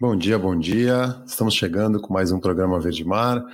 Bom 0.00 0.16
dia, 0.16 0.38
bom 0.38 0.58
dia. 0.58 1.22
Estamos 1.26 1.52
chegando 1.52 2.00
com 2.00 2.10
mais 2.10 2.32
um 2.32 2.40
programa 2.40 2.80
Verde 2.80 3.04
Mar. 3.04 3.44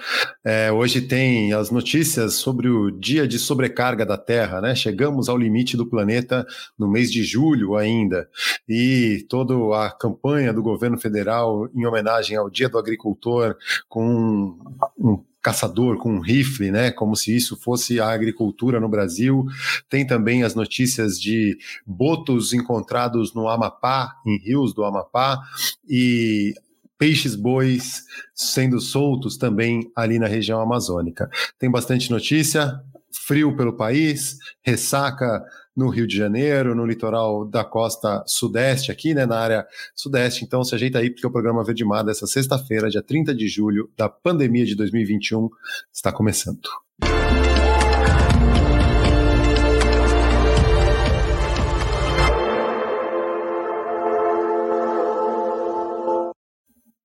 É, 0.45 0.71
hoje 0.71 1.01
tem 1.01 1.53
as 1.53 1.73
notícias 1.73 2.35
sobre 2.35 2.69
o 2.69 2.89
dia 2.89 3.27
de 3.27 3.37
sobrecarga 3.37 4.07
da 4.07 4.17
Terra, 4.17 4.61
né? 4.61 4.73
Chegamos 4.73 5.29
ao 5.29 5.37
limite 5.37 5.77
do 5.77 5.85
planeta 5.85 6.47
no 6.79 6.87
mês 6.87 7.11
de 7.11 7.25
julho 7.25 7.75
ainda. 7.75 8.29
E 8.69 9.27
toda 9.29 9.55
a 9.77 9.91
campanha 9.91 10.53
do 10.53 10.63
governo 10.63 10.97
federal 10.97 11.69
em 11.75 11.85
homenagem 11.85 12.37
ao 12.37 12.49
Dia 12.49 12.69
do 12.69 12.79
Agricultor, 12.79 13.57
com 13.89 14.57
um 14.97 15.25
caçador 15.47 15.97
com 15.99 16.13
um 16.13 16.19
rifle, 16.19 16.73
né? 16.73 16.91
Como 16.91 17.15
se 17.15 17.37
isso 17.37 17.57
fosse 17.57 18.01
a 18.01 18.09
agricultura 18.09 18.81
no 18.81 18.89
Brasil. 18.89 19.47
Tem 19.89 20.05
também 20.05 20.43
as 20.43 20.57
notícias 20.57 21.21
de 21.21 21.57
botos 21.87 22.53
encontrados 22.53 23.33
no 23.33 23.49
Amapá, 23.49 24.17
em 24.27 24.39
rios 24.39 24.75
do 24.75 24.85
Amapá, 24.85 25.41
e 25.89 26.53
peixes 26.99 27.37
bois 27.37 28.03
sendo 28.35 28.81
soltos 28.81 29.37
também 29.37 29.89
ali 29.95 30.19
na 30.19 30.27
região 30.27 30.61
amazônica. 30.61 31.31
Tem 31.61 31.71
bastante 31.71 32.11
notícia, 32.11 32.81
frio 33.13 33.57
pelo 33.57 33.77
país, 33.77 34.39
ressaca 34.65 35.45
no 35.77 35.89
Rio 35.89 36.07
de 36.07 36.17
Janeiro, 36.17 36.75
no 36.75 36.87
litoral 36.87 37.45
da 37.45 37.63
costa 37.65 38.25
sudeste, 38.27 38.91
aqui, 38.91 39.13
né, 39.13 39.27
na 39.27 39.39
área 39.39 39.67
sudeste. 39.95 40.45
Então, 40.45 40.65
se 40.65 40.75
ajeita 40.75 40.99
aí, 40.99 41.11
porque 41.11 41.27
o 41.27 41.31
programa 41.31 41.63
Verde 41.63 41.85
Mar 41.85 42.03
dessa 42.03 42.27
sexta-feira, 42.27 42.89
dia 42.89 43.03
30 43.03 43.35
de 43.35 43.47
julho, 43.47 43.91
da 43.97 44.09
pandemia 44.09 44.65
de 44.65 44.75
2021, 44.75 45.51
está 45.93 46.11
começando. 46.11 46.69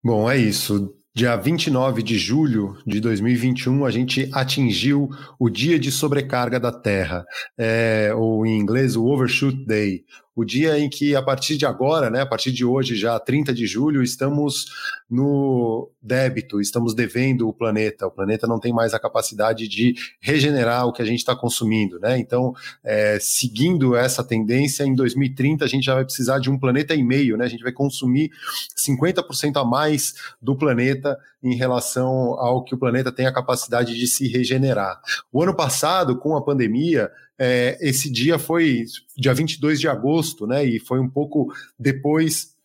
Bom, 0.03 0.29
é 0.29 0.37
isso. 0.37 1.00
Dia 1.13 1.35
29 1.35 2.01
de 2.01 2.17
julho 2.17 2.77
de 2.87 3.01
2021, 3.01 3.83
a 3.83 3.91
gente 3.91 4.29
atingiu 4.31 5.09
o 5.37 5.49
dia 5.49 5.77
de 5.77 5.91
sobrecarga 5.91 6.57
da 6.57 6.71
Terra, 6.71 7.25
é, 7.57 8.13
ou 8.15 8.45
em 8.45 8.57
inglês, 8.57 8.95
o 8.95 9.05
Overshoot 9.05 9.65
Day, 9.65 10.05
o 10.35 10.45
dia 10.45 10.79
em 10.79 10.89
que, 10.89 11.15
a 11.15 11.21
partir 11.21 11.57
de 11.57 11.65
agora, 11.65 12.09
né, 12.09 12.21
a 12.21 12.25
partir 12.25 12.51
de 12.51 12.63
hoje, 12.63 12.95
já 12.95 13.19
30 13.19 13.53
de 13.53 13.67
julho, 13.67 14.01
estamos 14.01 14.65
no 15.09 15.91
débito, 16.01 16.61
estamos 16.61 16.93
devendo 16.93 17.49
o 17.49 17.53
planeta. 17.53 18.07
O 18.07 18.11
planeta 18.11 18.47
não 18.47 18.59
tem 18.59 18.71
mais 18.71 18.93
a 18.93 18.99
capacidade 18.99 19.67
de 19.67 19.93
regenerar 20.21 20.87
o 20.87 20.93
que 20.93 21.01
a 21.01 21.05
gente 21.05 21.19
está 21.19 21.35
consumindo. 21.35 21.99
Né? 21.99 22.17
Então, 22.17 22.53
é, 22.83 23.17
seguindo 23.19 23.95
essa 23.95 24.23
tendência, 24.23 24.85
em 24.85 24.95
2030 24.95 25.65
a 25.65 25.67
gente 25.67 25.83
já 25.83 25.95
vai 25.95 26.05
precisar 26.05 26.39
de 26.39 26.49
um 26.49 26.57
planeta 26.57 26.95
e 26.95 27.03
meio, 27.03 27.35
né? 27.35 27.43
a 27.43 27.49
gente 27.49 27.63
vai 27.63 27.73
consumir 27.73 28.31
50% 28.77 29.61
a 29.61 29.65
mais 29.65 30.13
do 30.41 30.55
planeta 30.55 31.17
em 31.43 31.55
relação 31.55 32.09
ao 32.39 32.63
que 32.63 32.73
o 32.73 32.77
planeta 32.77 33.11
tem 33.11 33.25
a 33.25 33.33
capacidade 33.33 33.97
de 33.97 34.07
se 34.07 34.27
regenerar. 34.27 35.01
O 35.31 35.41
ano 35.41 35.55
passado, 35.55 36.17
com 36.17 36.37
a 36.37 36.41
pandemia, 36.41 37.11
é, 37.43 37.75
esse 37.81 38.07
dia 38.07 38.37
foi 38.37 38.83
dia 39.17 39.33
22 39.33 39.79
de 39.79 39.87
agosto, 39.87 40.45
né? 40.45 40.63
E 40.63 40.77
foi 40.77 40.99
um 40.99 41.09
pouco 41.09 41.51
depois 41.77 42.55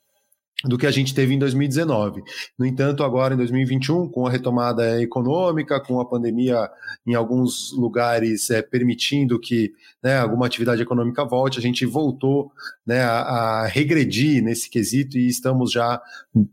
do 0.65 0.77
que 0.77 0.87
a 0.87 0.91
gente 0.91 1.15
teve 1.15 1.33
em 1.33 1.39
2019. 1.39 2.23
No 2.59 2.67
entanto, 2.67 3.03
agora 3.03 3.33
em 3.33 3.39
2021, 3.39 4.07
com 4.09 4.27
a 4.27 4.31
retomada 4.31 5.01
econômica, 5.01 5.81
com 5.81 5.99
a 5.99 6.05
pandemia 6.05 6.69
em 7.07 7.15
alguns 7.15 7.73
lugares 7.73 8.51
é, 8.51 8.61
permitindo 8.61 9.41
que 9.41 9.73
né, 10.03 10.19
alguma 10.19 10.45
atividade 10.45 10.83
econômica 10.83 11.25
volte, 11.25 11.59
a 11.59 11.63
gente 11.63 11.87
voltou 11.87 12.53
né, 12.87 13.01
a, 13.01 13.21
a, 13.21 13.67
regredir 13.67 14.43
nesse 14.43 14.69
quesito 14.69 15.17
e 15.17 15.27
estamos 15.27 15.73
já 15.73 16.03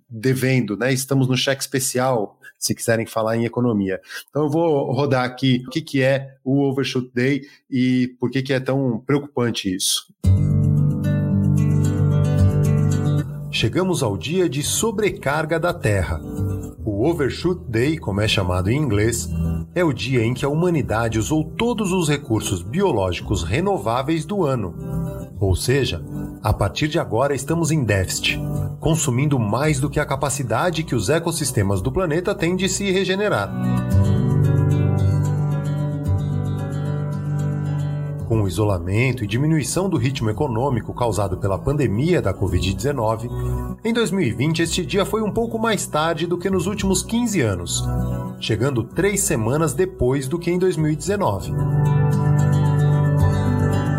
devendo, 0.10 0.78
né, 0.78 0.94
estamos 0.94 1.28
no 1.28 1.36
cheque 1.36 1.62
especial, 1.62 2.40
se 2.64 2.73
quiserem 2.73 3.06
falar 3.06 3.36
em 3.36 3.45
economia. 3.45 4.00
Então 4.30 4.44
eu 4.44 4.50
vou 4.50 4.92
rodar 4.94 5.25
aqui 5.25 5.64
o 5.67 5.69
que, 5.69 5.81
que 5.81 6.02
é 6.02 6.36
o 6.44 6.61
Overshoot 6.61 7.11
Day 7.14 7.42
e 7.69 8.16
por 8.19 8.31
que, 8.31 8.41
que 8.41 8.53
é 8.53 8.59
tão 8.59 9.00
preocupante 9.06 9.74
isso. 9.74 10.07
Chegamos 13.52 14.02
ao 14.02 14.18
dia 14.18 14.50
de 14.50 14.63
sobrecarga 14.63 15.59
da 15.59 15.73
Terra. 15.73 16.19
O 16.85 17.07
Overshoot 17.07 17.62
Day, 17.69 17.97
como 17.97 18.22
é 18.22 18.28
chamado 18.28 18.69
em 18.69 18.78
inglês, 18.78 19.29
é 19.75 19.84
o 19.84 19.94
dia 19.94 20.23
em 20.23 20.34
que 20.34 20.46
a 20.46 20.50
humanidade 20.50 21.19
usou 21.19 21.44
todos 21.44 21.91
os 21.91 22.09
recursos 22.09 22.62
biológicos 22.62 23.44
renováveis 23.44 24.25
do 24.25 24.44
ano. 24.44 24.73
Ou 25.40 25.56
seja, 25.56 26.04
a 26.42 26.54
partir 26.54 26.88
de 26.88 27.00
agora 27.00 27.36
estamos 27.36 27.72
em 27.72 27.84
déficit, 27.84 28.40
consumindo 28.80 29.38
mais 29.40 29.80
do 29.80 29.90
que 29.90 30.00
a 30.00 30.06
capacidade 30.06 30.84
que 30.84 30.96
os 30.96 31.10
ecossistemas 31.10 31.82
do 31.82 31.92
planeta 31.92 32.34
têm 32.34 32.56
de 32.56 32.70
se 32.70 32.92
regenerar. 32.92 33.52
Com 38.28 38.42
o 38.42 38.48
isolamento 38.48 39.24
e 39.24 39.28
diminuição 39.28 39.90
do 39.90 39.98
ritmo 39.98 40.30
econômico 40.30 40.94
causado 40.94 41.38
pela 41.38 41.60
pandemia 41.60 42.22
da 42.22 42.34
Covid-19, 42.34 43.30
em 43.84 43.94
2020 43.94 44.62
este 44.62 44.86
dia 44.86 45.06
foi 45.06 45.22
um 45.22 45.32
pouco 45.32 45.60
mais 45.60 45.86
tarde 45.86 46.26
do 46.26 46.38
que 46.38 46.50
nos 46.50 46.66
últimos 46.66 47.04
15 47.04 47.42
anos, 47.42 47.84
chegando 48.40 48.84
três 48.84 49.22
semanas 49.22 49.74
depois 49.74 50.28
do 50.28 50.40
que 50.40 50.50
em 50.50 50.58
2019. 50.58 51.52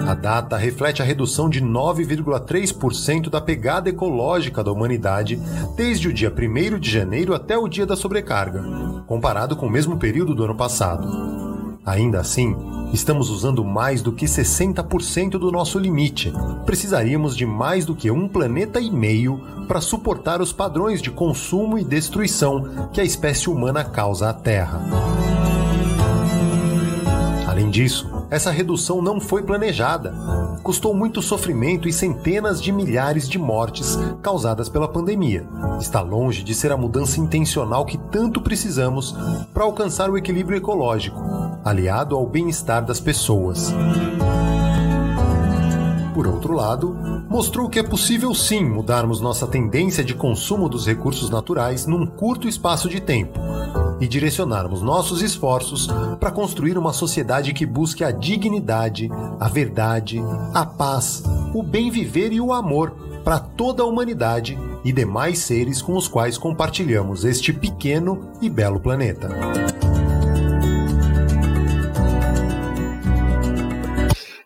A 0.07 0.13
data 0.13 0.59
reflete 0.59 1.01
a 1.01 1.05
redução 1.05 1.49
de 1.49 1.63
9,3% 1.63 3.31
da 3.31 3.41
pegada 3.41 3.89
ecológica 3.89 4.63
da 4.63 4.71
humanidade 4.71 5.41
desde 5.75 6.09
o 6.09 6.13
dia 6.13 6.31
1 6.31 6.79
de 6.79 6.91
janeiro 6.91 7.35
até 7.35 7.57
o 7.57 7.67
dia 7.67 7.87
da 7.87 7.97
sobrecarga, 7.97 8.63
comparado 9.07 9.57
com 9.57 9.67
o 9.67 9.71
mesmo 9.71 9.97
período 9.97 10.35
do 10.35 10.45
ano 10.45 10.55
passado. 10.55 11.75
Ainda 11.87 12.21
assim, 12.21 12.55
estamos 12.93 13.31
usando 13.31 13.65
mais 13.65 14.03
do 14.03 14.13
que 14.13 14.27
60% 14.27 15.33
do 15.33 15.51
nosso 15.51 15.79
limite. 15.79 16.33
Precisaríamos 16.67 17.35
de 17.35 17.47
mais 17.47 17.87
do 17.87 17.95
que 17.95 18.11
um 18.11 18.29
planeta 18.29 18.81
e 18.81 18.91
meio 18.91 19.41
para 19.67 19.81
suportar 19.81 20.41
os 20.43 20.53
padrões 20.53 21.01
de 21.01 21.11
consumo 21.11 21.79
e 21.79 21.85
destruição 21.85 22.89
que 22.93 23.01
a 23.01 23.05
espécie 23.05 23.49
humana 23.49 23.83
causa 23.85 24.29
à 24.29 24.35
Terra. 24.35 24.83
Além 27.47 27.71
disso, 27.71 28.14
essa 28.31 28.51
redução 28.51 29.03
não 29.03 29.21
foi 29.21 29.43
planejada. 29.43 30.15
Custou 30.63 30.95
muito 30.95 31.21
sofrimento 31.21 31.89
e 31.89 31.93
centenas 31.93 32.63
de 32.63 32.73
milhares 32.73 33.29
de 33.29 33.39
mortes 33.39 33.99
causadas 34.23 34.69
pela 34.69 34.89
pandemia. 34.89 35.47
Está 35.81 36.01
longe 36.01 36.43
de 36.43 36.55
ser 36.55 36.73
a 36.73 36.77
mudança 36.77 37.21
intencional 37.21 37.85
que 37.85 37.99
tanto 37.99 38.41
precisamos 38.41 39.15
para 39.53 39.65
alcançar 39.65 40.11
o 40.11 40.17
equilíbrio 40.17 40.59
ecológico, 40.59 41.21
aliado 41.65 42.17
ao 42.17 42.27
bem-estar 42.27 42.85
das 42.85 43.01
pessoas. 43.01 43.73
Por 46.25 46.33
outro 46.33 46.55
lado, 46.55 46.97
mostrou 47.29 47.69
que 47.69 47.79
é 47.79 47.83
possível 47.83 48.35
sim 48.35 48.65
mudarmos 48.65 49.21
nossa 49.21 49.47
tendência 49.47 50.03
de 50.03 50.15
consumo 50.15 50.71
dos 50.71 50.87
recursos 50.87 51.29
naturais 51.29 51.87
num 51.87 52.07
curto 52.07 52.49
espaço 52.49 52.89
de 52.89 52.99
tempo 52.99 53.39
e 54.01 54.09
direcionarmos 54.09 54.81
nossos 54.81 55.21
esforços 55.21 55.87
para 56.19 56.31
construir 56.31 56.79
uma 56.79 56.95
sociedade 56.95 57.53
que 57.53 57.67
busque 57.67 58.03
a 58.03 58.11
dignidade, 58.11 59.11
a 59.39 59.49
verdade, 59.49 60.19
a 60.55 60.65
paz, 60.65 61.23
o 61.53 61.63
bem 61.63 61.91
viver 61.91 62.33
e 62.33 62.41
o 62.41 62.55
amor 62.55 62.93
para 63.23 63.39
toda 63.39 63.83
a 63.83 63.87
humanidade 63.87 64.59
e 64.83 64.93
demais 64.93 65.41
seres 65.41 65.83
com 65.83 65.95
os 65.95 66.09
quais 66.09 66.39
compartilhamos 66.39 67.27
este 67.27 67.53
pequeno 67.53 68.31
e 68.41 68.49
belo 68.49 68.81
planeta. 68.81 69.29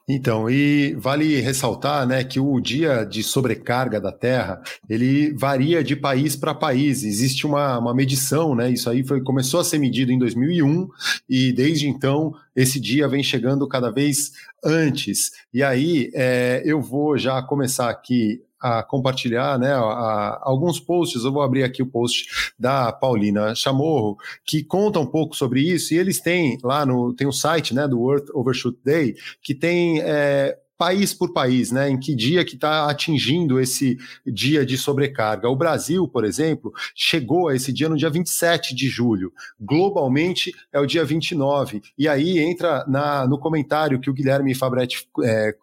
Então, 0.08 0.48
e 0.48 0.94
vale 0.94 1.38
ressaltar, 1.38 2.06
né, 2.06 2.24
que 2.24 2.41
o 2.41 2.58
dia 2.60 3.04
de 3.04 3.22
sobrecarga 3.22 4.00
da 4.00 4.10
Terra, 4.10 4.62
ele 4.88 5.34
varia 5.34 5.84
de 5.84 5.94
país 5.94 6.34
para 6.34 6.54
país. 6.54 7.04
Existe 7.04 7.46
uma, 7.46 7.78
uma 7.78 7.94
medição, 7.94 8.55
né? 8.55 8.70
Isso 8.70 8.88
aí 8.88 9.06
foi, 9.06 9.20
começou 9.20 9.60
a 9.60 9.64
ser 9.64 9.78
medido 9.78 10.10
em 10.10 10.19
2001 10.19 10.88
e 11.28 11.52
desde 11.52 11.88
então 11.88 12.32
esse 12.56 12.81
dia 12.81 13.06
vem 13.06 13.22
chegando 13.22 13.69
cada 13.69 13.90
vez 13.90 14.32
antes. 14.64 15.31
E 15.52 15.62
aí 15.62 16.10
é, 16.14 16.62
eu 16.64 16.81
vou 16.81 17.19
já 17.19 17.43
começar 17.43 17.90
aqui 17.90 18.40
a 18.60 18.82
compartilhar 18.82 19.58
né, 19.58 19.72
a, 19.72 19.81
a, 19.81 20.40
alguns 20.43 20.81
posts. 20.81 21.25
Eu 21.25 21.32
vou 21.32 21.43
abrir 21.43 21.62
aqui 21.62 21.82
o 21.82 21.87
post 21.87 22.52
da 22.58 22.93
Paulina 22.93 23.55
Chamorro, 23.55 24.16
que 24.44 24.62
conta 24.62 24.99
um 24.99 25.06
pouco 25.06 25.37
sobre 25.37 25.60
isso, 25.60 25.94
e 25.94 25.99
eles 25.99 26.20
têm 26.20 26.58
lá 26.62 26.84
no 26.84 27.14
tem 27.14 27.26
o 27.26 27.32
site 27.32 27.75
né, 27.75 27.87
do 27.87 27.99
World 27.99 28.26
Overshoot 28.32 28.78
Day, 28.84 29.14
que 29.43 29.55
tem. 29.55 30.00
É, 30.00 30.58
país 30.78 31.12
por 31.12 31.32
país, 31.32 31.72
né? 31.72 31.90
Em 31.90 31.99
que 31.99 32.14
dia 32.14 32.44
que 32.44 32.55
está 32.55 32.88
atingindo 32.88 33.60
esse 33.60 33.99
dia 34.25 34.64
de 34.64 34.78
sobrecarga. 34.78 35.49
O 35.49 35.56
Brasil, 35.56 36.06
por 36.06 36.25
exemplo, 36.25 36.72
chegou 36.94 37.49
a 37.49 37.56
esse 37.56 37.72
dia 37.72 37.88
no 37.88 37.96
dia 37.96 38.08
27 38.08 38.75
de 38.75 38.88
julho. 38.88 39.32
Globalmente 39.60 40.55
é 40.72 40.78
o 40.78 40.87
dia 40.87 41.05
29. 41.05 41.82
E 41.99 42.06
aí 42.06 42.38
entra 42.38 42.87
na, 42.87 43.26
no 43.26 43.38
comentário 43.38 43.99
que 43.99 44.08
o 44.08 44.14
Guilherme 44.14 44.55
Fabretti 44.55 45.08
é, 45.25 45.55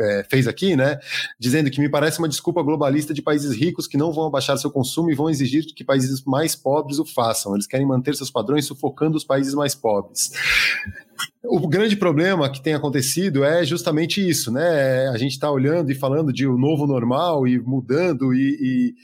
é, 0.00 0.26
fez 0.28 0.48
aqui, 0.48 0.76
né? 0.76 0.98
Dizendo 1.38 1.70
que 1.70 1.80
me 1.80 1.88
parece 1.88 2.18
uma 2.18 2.28
desculpa 2.28 2.62
globalista 2.62 3.12
de 3.12 3.22
países 3.22 3.54
ricos 3.56 3.86
que 3.86 3.96
não 3.96 4.12
vão 4.12 4.26
abaixar 4.26 4.56
seu 4.58 4.70
consumo 4.70 5.10
e 5.10 5.14
vão 5.14 5.28
exigir 5.28 5.64
que 5.66 5.84
países 5.84 6.22
mais 6.24 6.54
pobres 6.56 6.98
o 6.98 7.04
façam. 7.04 7.54
Eles 7.54 7.66
querem 7.66 7.86
manter 7.86 8.14
seus 8.14 8.30
padrões 8.30 8.66
sufocando 8.66 9.16
os 9.16 9.24
países 9.24 9.54
mais 9.54 9.74
pobres. 9.74 10.32
O 11.44 11.68
grande 11.68 11.96
problema 11.96 12.50
que 12.50 12.62
tem 12.62 12.74
acontecido 12.74 13.44
é 13.44 13.64
justamente 13.64 14.26
isso, 14.26 14.50
né? 14.50 15.08
A 15.08 15.18
gente 15.18 15.32
está 15.32 15.50
olhando 15.50 15.90
e 15.90 15.94
falando 15.94 16.32
de 16.32 16.46
o 16.46 16.54
um 16.54 16.58
novo 16.58 16.86
normal 16.86 17.46
e 17.46 17.58
mudando, 17.58 18.32
e, 18.32 18.58
e 18.60 18.94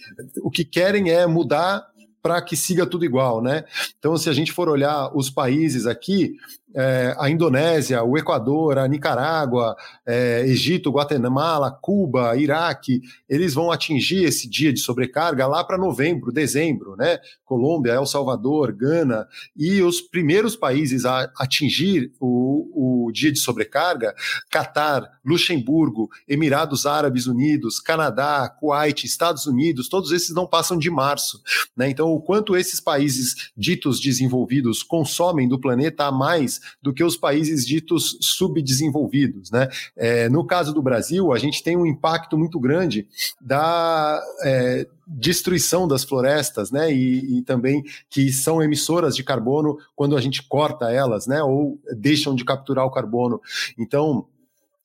o 0.42 0.50
que 0.50 0.64
querem 0.64 1.10
é 1.10 1.26
mudar 1.26 1.86
para 2.22 2.42
que 2.42 2.56
siga 2.56 2.86
tudo 2.86 3.04
igual, 3.04 3.42
né? 3.42 3.64
Então, 3.98 4.16
se 4.16 4.28
a 4.28 4.32
gente 4.32 4.52
for 4.52 4.68
olhar 4.68 5.10
os 5.16 5.30
países 5.30 5.86
aqui, 5.86 6.36
é, 6.74 7.14
a 7.18 7.30
Indonésia, 7.30 8.02
o 8.02 8.16
Equador, 8.18 8.78
a 8.78 8.86
Nicarágua, 8.86 9.74
é, 10.06 10.42
Egito, 10.46 10.90
Guatemala, 10.90 11.70
Cuba, 11.70 12.36
Iraque, 12.36 13.00
eles 13.28 13.54
vão 13.54 13.70
atingir 13.70 14.24
esse 14.24 14.48
dia 14.48 14.72
de 14.72 14.80
sobrecarga 14.80 15.46
lá 15.46 15.64
para 15.64 15.78
novembro, 15.78 16.32
dezembro, 16.32 16.94
né? 16.96 17.18
Colômbia, 17.44 17.92
El 17.92 18.04
Salvador, 18.04 18.72
Gana, 18.72 19.26
e 19.56 19.80
os 19.82 20.00
primeiros 20.00 20.54
países 20.54 21.04
a 21.04 21.30
atingir 21.38 22.12
o, 22.20 23.06
o 23.06 23.12
dia 23.12 23.32
de 23.32 23.38
sobrecarga, 23.38 24.14
Catar, 24.50 25.08
Luxemburgo, 25.24 26.10
Emirados 26.28 26.84
Árabes 26.84 27.26
Unidos, 27.26 27.80
Canadá, 27.80 28.48
Kuwait, 28.60 29.04
Estados 29.04 29.46
Unidos, 29.46 29.88
todos 29.88 30.12
esses 30.12 30.34
não 30.34 30.46
passam 30.46 30.78
de 30.78 30.90
março, 30.90 31.40
né? 31.76 31.88
Então, 31.88 32.12
o 32.12 32.20
quanto 32.20 32.56
esses 32.56 32.80
países 32.80 33.50
ditos 33.56 34.00
desenvolvidos 34.00 34.82
consomem 34.82 35.48
do 35.48 35.58
planeta 35.58 36.04
a 36.04 36.12
mais 36.12 36.57
do 36.82 36.92
que 36.92 37.04
os 37.04 37.16
países 37.16 37.66
ditos 37.66 38.18
subdesenvolvidos. 38.20 39.50
Né? 39.50 39.68
É, 39.96 40.28
no 40.28 40.44
caso 40.46 40.72
do 40.72 40.82
Brasil, 40.82 41.32
a 41.32 41.38
gente 41.38 41.62
tem 41.62 41.76
um 41.76 41.86
impacto 41.86 42.36
muito 42.36 42.58
grande 42.58 43.06
da. 43.40 44.20
É, 44.44 44.86
destruição 45.10 45.88
das 45.88 46.04
florestas, 46.04 46.70
né, 46.70 46.92
e, 46.92 47.38
e, 47.38 47.42
também 47.42 47.82
que 48.10 48.30
são 48.30 48.62
emissoras 48.62 49.16
de 49.16 49.24
carbono 49.24 49.78
quando 49.96 50.14
a 50.14 50.20
gente 50.20 50.42
corta 50.46 50.92
elas, 50.92 51.26
né, 51.26 51.42
ou 51.42 51.80
deixam 51.96 52.34
de 52.34 52.44
capturar 52.44 52.84
o 52.84 52.90
carbono. 52.90 53.40
Então, 53.78 54.26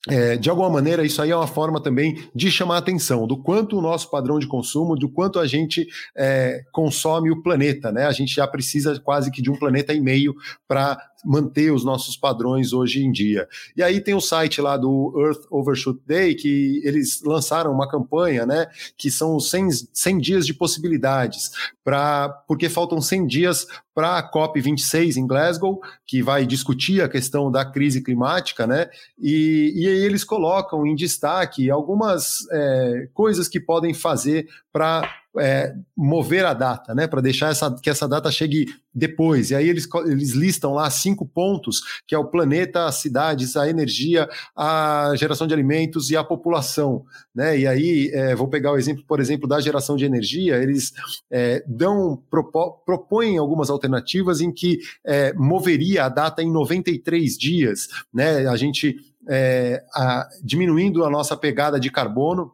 é, 0.08 0.36
de 0.36 0.50
alguma 0.50 0.68
maneira, 0.68 1.04
isso 1.04 1.22
aí 1.22 1.30
é 1.30 1.36
uma 1.36 1.46
forma 1.46 1.80
também 1.80 2.28
de 2.34 2.50
chamar 2.50 2.74
a 2.74 2.78
atenção 2.78 3.26
do 3.26 3.38
quanto 3.38 3.78
o 3.78 3.80
nosso 3.80 4.10
padrão 4.10 4.38
de 4.38 4.46
consumo, 4.46 4.96
do 4.96 5.08
quanto 5.08 5.38
a 5.38 5.46
gente 5.46 5.88
é, 6.14 6.62
consome 6.72 7.30
o 7.30 7.42
planeta, 7.42 7.90
né? 7.90 8.04
A 8.04 8.12
gente 8.12 8.34
já 8.34 8.46
precisa 8.46 9.00
quase 9.00 9.30
que 9.30 9.40
de 9.40 9.50
um 9.50 9.58
planeta 9.58 9.94
e 9.94 10.00
meio 10.00 10.34
para 10.68 10.98
manter 11.24 11.72
os 11.72 11.84
nossos 11.84 12.16
padrões 12.16 12.72
hoje 12.72 13.04
em 13.04 13.10
dia. 13.10 13.48
E 13.76 13.82
aí 13.82 14.00
tem 14.00 14.14
o 14.14 14.20
site 14.20 14.60
lá 14.60 14.76
do 14.76 15.12
Earth 15.16 15.46
Overshoot 15.50 16.00
Day, 16.06 16.34
que 16.34 16.80
eles 16.84 17.22
lançaram 17.22 17.72
uma 17.72 17.88
campanha, 17.88 18.44
né, 18.44 18.66
que 18.96 19.10
são 19.10 19.40
100, 19.40 19.70
100 19.92 20.18
dias 20.18 20.46
de 20.46 20.52
possibilidades, 20.52 21.50
pra, 21.82 22.28
porque 22.46 22.68
faltam 22.68 23.00
100 23.00 23.26
dias 23.26 23.66
para 23.94 24.18
a 24.18 24.32
COP26 24.32 25.16
em 25.16 25.26
Glasgow, 25.26 25.80
que 26.06 26.22
vai 26.22 26.44
discutir 26.44 27.00
a 27.00 27.08
questão 27.08 27.50
da 27.50 27.64
crise 27.64 28.02
climática, 28.02 28.66
né, 28.66 28.88
e, 29.18 29.72
e 29.74 29.88
aí 29.88 30.04
eles 30.04 30.24
colocam 30.24 30.86
em 30.86 30.94
destaque 30.94 31.70
algumas 31.70 32.46
é, 32.50 33.08
coisas 33.14 33.48
que 33.48 33.60
podem 33.60 33.94
fazer 33.94 34.48
para 34.72 35.23
é, 35.38 35.74
mover 35.96 36.44
a 36.44 36.54
data, 36.54 36.94
né, 36.94 37.06
para 37.06 37.20
deixar 37.20 37.50
essa, 37.50 37.74
que 37.82 37.90
essa 37.90 38.08
data 38.08 38.30
chegue 38.30 38.66
depois. 38.94 39.50
E 39.50 39.54
aí 39.54 39.68
eles, 39.68 39.88
eles 40.06 40.32
listam 40.32 40.74
lá 40.74 40.88
cinco 40.90 41.26
pontos, 41.26 41.82
que 42.06 42.14
é 42.14 42.18
o 42.18 42.26
planeta, 42.26 42.86
as 42.86 42.96
cidades, 42.96 43.56
a 43.56 43.68
energia, 43.68 44.28
a 44.56 45.12
geração 45.16 45.46
de 45.46 45.54
alimentos 45.54 46.10
e 46.10 46.16
a 46.16 46.22
população. 46.22 47.04
Né? 47.34 47.60
E 47.60 47.66
aí, 47.66 48.10
é, 48.12 48.34
vou 48.34 48.48
pegar 48.48 48.72
o 48.72 48.76
exemplo, 48.76 49.04
por 49.06 49.20
exemplo, 49.20 49.48
da 49.48 49.60
geração 49.60 49.96
de 49.96 50.04
energia, 50.04 50.56
eles 50.56 50.92
é, 51.30 51.64
dão, 51.66 52.22
propo, 52.30 52.82
propõem 52.84 53.38
algumas 53.38 53.70
alternativas 53.70 54.40
em 54.40 54.52
que 54.52 54.78
é, 55.04 55.32
moveria 55.34 56.04
a 56.04 56.08
data 56.08 56.42
em 56.42 56.52
93 56.52 57.36
dias, 57.36 57.88
né? 58.12 58.46
A 58.46 58.56
gente 58.56 58.96
é, 59.28 59.82
a, 59.94 60.28
diminuindo 60.42 61.04
a 61.04 61.10
nossa 61.10 61.36
pegada 61.36 61.80
de 61.80 61.90
carbono, 61.90 62.52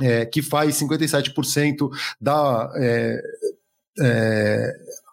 é, 0.00 0.24
que 0.26 0.42
faz 0.42 0.78
57% 0.80 1.90
da. 2.20 2.72
É, 2.76 3.20
é, 4.00 4.72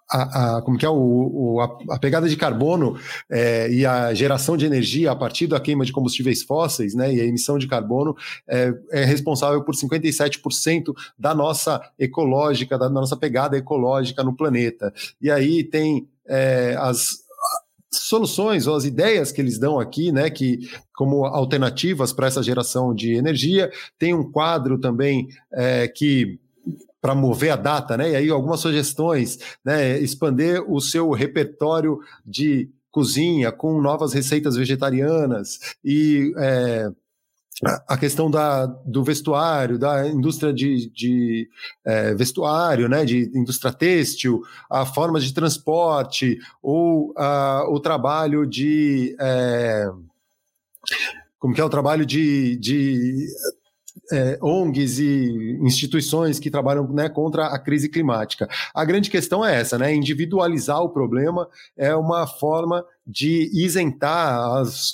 a, 0.10 0.58
a, 0.58 0.62
como 0.62 0.78
que 0.78 0.86
é 0.86 0.90
o, 0.90 0.96
o 0.96 1.62
a, 1.62 1.96
a, 1.96 2.00
pegada 2.00 2.30
de 2.30 2.38
carbono 2.38 2.98
é, 3.30 3.70
e 3.70 3.86
a 3.86 4.14
geração 4.14 4.56
de 4.56 4.66
energia 4.66 5.12
a 5.12 5.16
partir 5.16 5.48
da 5.48 5.60
queima 5.60 5.84
de 5.84 5.92
combustíveis 5.92 6.44
fósseis, 6.44 6.96
né, 6.96 7.14
e 7.14 7.20
a 7.20 7.26
emissão 7.26 7.58
de 7.58 7.68
carbono 7.68 8.16
é, 8.48 8.74
é 8.92 9.04
responsável 9.04 9.62
por 9.64 9.76
57% 9.76 10.94
da 11.20 11.36
nossa 11.36 11.82
ecológica, 12.00 12.78
da 12.78 12.90
nossa 12.90 13.18
pegada 13.18 13.58
ecológica 13.58 14.24
no 14.24 14.34
planeta. 14.34 14.94
E 15.22 15.30
aí 15.30 15.62
tem 15.64 16.08
é, 16.26 16.76
as 16.80 17.27
soluções 17.92 18.68
ou 18.68 18.76
as 18.76 18.86
ideias 18.86 19.32
que 19.32 19.42
eles 19.42 19.58
dão 19.58 19.80
aqui, 19.80 20.12
né, 20.12 20.30
que 20.30 20.70
como 20.94 21.26
alternativas 21.26 22.12
para 22.12 22.28
essa 22.28 22.44
geração 22.44 22.94
de 22.94 23.14
energia, 23.14 23.72
tem 23.98 24.14
um 24.14 24.30
quadro 24.32 24.80
também 24.80 25.28
é, 25.52 25.88
que 25.88 26.40
para 27.00 27.16
mover 27.16 27.52
a 27.52 27.56
data, 27.56 27.96
né? 27.96 28.12
E 28.12 28.16
aí 28.16 28.30
algumas 28.30 28.60
sugestões, 28.60 29.38
né? 29.64 29.98
Expandir 30.00 30.62
o 30.70 30.82
seu 30.82 31.12
repertório 31.12 32.00
de 32.26 32.70
cozinha 32.92 33.52
com 33.52 33.80
novas 33.82 34.14
receitas 34.14 34.56
vegetarianas 34.56 35.60
e 35.86 36.34
é, 36.38 36.90
a 37.88 37.98
questão 37.98 38.30
da, 38.30 38.66
do 38.66 39.04
vestuário, 39.04 39.80
da 39.80 40.08
indústria 40.08 40.54
de, 40.54 40.92
de 40.92 41.50
é, 41.84 42.14
vestuário, 42.14 42.88
né, 42.88 43.04
de 43.04 43.32
indústria 43.34 43.74
têxtil, 43.74 44.42
a 44.70 44.86
forma 44.86 45.20
de 45.20 45.34
transporte 45.34 46.38
ou 46.62 47.14
a, 47.18 47.66
o 47.68 47.80
trabalho 47.80 48.46
de 48.46 49.16
é, 49.20 49.90
como 51.40 51.54
que 51.54 51.62
é 51.62 51.64
o 51.64 51.70
trabalho 51.70 52.06
de, 52.06 52.58
de 52.58 53.28
é, 54.12 54.38
ONGs 54.42 55.00
e 55.00 55.58
instituições 55.62 56.40
que 56.40 56.52
trabalham 56.52 56.88
né, 56.88 57.10
contra 57.10 57.48
a 57.48 57.60
crise 57.60 57.90
climática. 57.90 58.48
A 58.74 58.86
grande 58.86 59.10
questão 59.10 59.46
é 59.46 59.60
essa, 59.60 59.78
né? 59.78 59.94
Individualizar 59.94 60.82
o 60.82 60.90
problema 60.90 61.48
é 61.76 61.96
uma 61.96 62.26
forma 62.28 62.86
de 63.06 63.50
isentar 63.54 64.58
as 64.58 64.94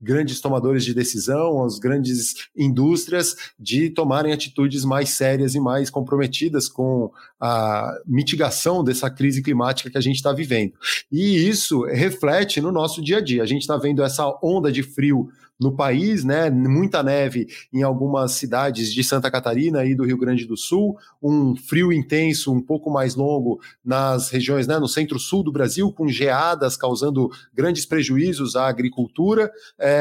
grandes 0.00 0.40
tomadores 0.40 0.84
de 0.84 0.94
decisão, 0.94 1.64
as 1.64 1.78
grandes 1.78 2.48
indústrias 2.56 3.34
de 3.58 3.90
tomarem 3.90 4.32
atitudes 4.32 4.84
mais 4.84 5.10
sérias 5.10 5.54
e 5.54 5.60
mais 5.60 5.90
comprometidas 5.90 6.68
com 6.68 7.10
a 7.40 7.92
mitigação 8.06 8.84
dessa 8.84 9.10
crise 9.10 9.42
climática 9.42 9.90
que 9.90 9.98
a 9.98 10.02
gente 10.02 10.16
está 10.16 10.32
vivendo. 10.32 10.72
E 11.10 11.48
isso 11.48 11.84
reflete 11.84 12.60
no 12.60 12.72
nosso 12.72 13.02
dia 13.02 13.18
a 13.18 13.20
dia. 13.20 13.42
A 13.42 13.46
gente 13.46 13.62
está 13.62 13.76
vendo 13.76 14.02
essa 14.02 14.26
onda 14.42 14.70
de 14.70 14.82
frio 14.82 15.28
no 15.58 15.74
país, 15.74 16.22
né? 16.22 16.50
Muita 16.50 17.02
neve 17.02 17.46
em 17.72 17.82
algumas 17.82 18.32
cidades 18.32 18.92
de 18.92 19.02
Santa 19.02 19.30
Catarina 19.30 19.84
e 19.84 19.94
do 19.94 20.04
Rio 20.04 20.18
Grande 20.18 20.44
do 20.44 20.56
Sul, 20.56 20.96
um 21.22 21.56
frio 21.56 21.92
intenso, 21.92 22.52
um 22.52 22.60
pouco 22.60 22.90
mais 22.90 23.14
longo 23.14 23.60
nas 23.84 24.28
regiões, 24.28 24.66
né? 24.66 24.78
No 24.78 24.88
centro-sul 24.88 25.42
do 25.42 25.52
Brasil, 25.52 25.90
com 25.90 26.08
geadas 26.08 26.76
causando 26.76 27.30
grandes 27.54 27.86
prejuízos 27.86 28.54
à 28.54 28.68
agricultura. 28.68 29.50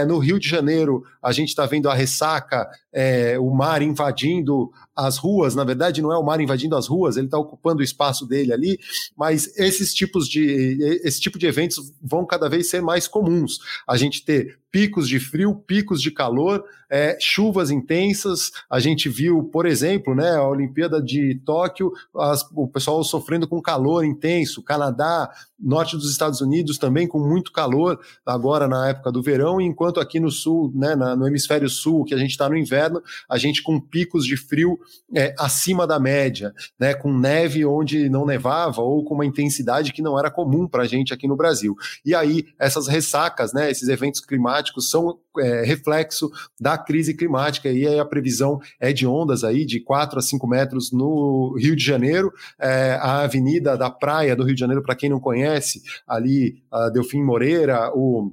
No 0.05 0.17
Rio 0.17 0.39
de 0.39 0.47
Janeiro, 0.47 1.03
a 1.21 1.31
gente 1.31 1.49
está 1.49 1.65
vendo 1.65 1.89
a 1.89 1.93
ressaca, 1.93 2.67
é, 2.91 3.37
o 3.37 3.51
mar 3.51 3.81
invadindo 3.81 4.71
as 4.95 5.17
ruas, 5.17 5.55
na 5.55 5.63
verdade 5.63 6.01
não 6.01 6.11
é 6.11 6.17
o 6.17 6.23
mar 6.23 6.39
invadindo 6.39 6.75
as 6.75 6.87
ruas, 6.87 7.17
ele 7.17 7.27
está 7.27 7.37
ocupando 7.37 7.81
o 7.81 7.83
espaço 7.83 8.25
dele 8.25 8.53
ali, 8.53 8.79
mas 9.15 9.57
esses 9.57 9.93
tipos 9.93 10.27
de 10.27 10.99
esse 11.03 11.19
tipo 11.19 11.37
de 11.37 11.45
eventos 11.45 11.93
vão 12.01 12.25
cada 12.25 12.47
vez 12.47 12.69
ser 12.69 12.81
mais 12.81 13.07
comuns. 13.07 13.59
A 13.87 13.97
gente 13.97 14.23
ter 14.23 14.59
picos 14.75 15.07
de 15.07 15.21
frio, 15.21 15.55
picos 15.55 16.01
de 16.01 16.11
calor, 16.11 16.61
é, 16.89 17.17
chuvas 17.17 17.71
intensas. 17.71 18.51
A 18.69 18.77
gente 18.77 19.07
viu, 19.07 19.41
por 19.41 19.65
exemplo, 19.65 20.13
né, 20.13 20.31
a 20.31 20.45
Olimpíada 20.45 21.01
de 21.01 21.41
Tóquio, 21.45 21.93
as, 22.13 22.45
o 22.53 22.67
pessoal 22.67 23.01
sofrendo 23.01 23.47
com 23.47 23.61
calor 23.61 24.03
intenso, 24.03 24.61
Canadá, 24.61 25.31
norte 25.57 25.95
dos 25.95 26.11
Estados 26.11 26.41
Unidos 26.41 26.77
também 26.77 27.07
com 27.07 27.19
muito 27.19 27.53
calor 27.53 27.97
agora 28.25 28.67
na 28.67 28.89
época 28.89 29.13
do 29.13 29.21
verão, 29.21 29.61
enquanto 29.61 30.01
aqui 30.01 30.19
no 30.19 30.29
sul, 30.29 30.71
né, 30.75 30.93
na, 30.93 31.15
no 31.15 31.25
hemisfério 31.25 31.69
sul, 31.69 32.03
que 32.03 32.13
a 32.13 32.17
gente 32.17 32.31
está 32.31 32.49
no 32.49 32.57
inverno, 32.57 33.01
a 33.29 33.37
gente 33.37 33.63
com 33.63 33.79
picos 33.79 34.25
de 34.25 34.35
frio 34.35 34.77
é, 35.15 35.33
acima 35.37 35.85
da 35.85 35.99
média, 35.99 36.53
né, 36.79 36.93
com 36.93 37.17
neve 37.17 37.65
onde 37.65 38.09
não 38.09 38.25
nevava 38.25 38.81
ou 38.81 39.03
com 39.03 39.13
uma 39.13 39.25
intensidade 39.25 39.93
que 39.93 40.01
não 40.01 40.17
era 40.17 40.31
comum 40.31 40.67
para 40.67 40.83
a 40.83 40.87
gente 40.87 41.13
aqui 41.13 41.27
no 41.27 41.35
Brasil. 41.35 41.75
E 42.05 42.13
aí 42.13 42.45
essas 42.59 42.87
ressacas, 42.87 43.53
né, 43.53 43.69
esses 43.69 43.87
eventos 43.87 44.21
climáticos 44.21 44.89
são 44.89 45.19
é, 45.37 45.63
reflexo 45.63 46.29
da 46.59 46.77
crise 46.77 47.13
climática 47.13 47.69
e 47.69 47.85
aí 47.87 47.99
a 47.99 48.05
previsão 48.05 48.59
é 48.79 48.93
de 48.93 49.05
ondas 49.05 49.43
aí 49.43 49.65
de 49.65 49.79
4 49.79 50.19
a 50.19 50.21
5 50.21 50.47
metros 50.47 50.91
no 50.91 51.55
Rio 51.59 51.75
de 51.75 51.83
Janeiro, 51.83 52.31
é, 52.59 52.93
a 53.01 53.23
avenida 53.23 53.77
da 53.77 53.89
praia 53.89 54.35
do 54.35 54.43
Rio 54.43 54.55
de 54.55 54.59
Janeiro, 54.59 54.83
para 54.83 54.95
quem 54.95 55.09
não 55.09 55.19
conhece, 55.19 55.81
ali 56.07 56.63
a 56.71 56.89
Delfim 56.89 57.21
Moreira, 57.21 57.91
o, 57.93 58.31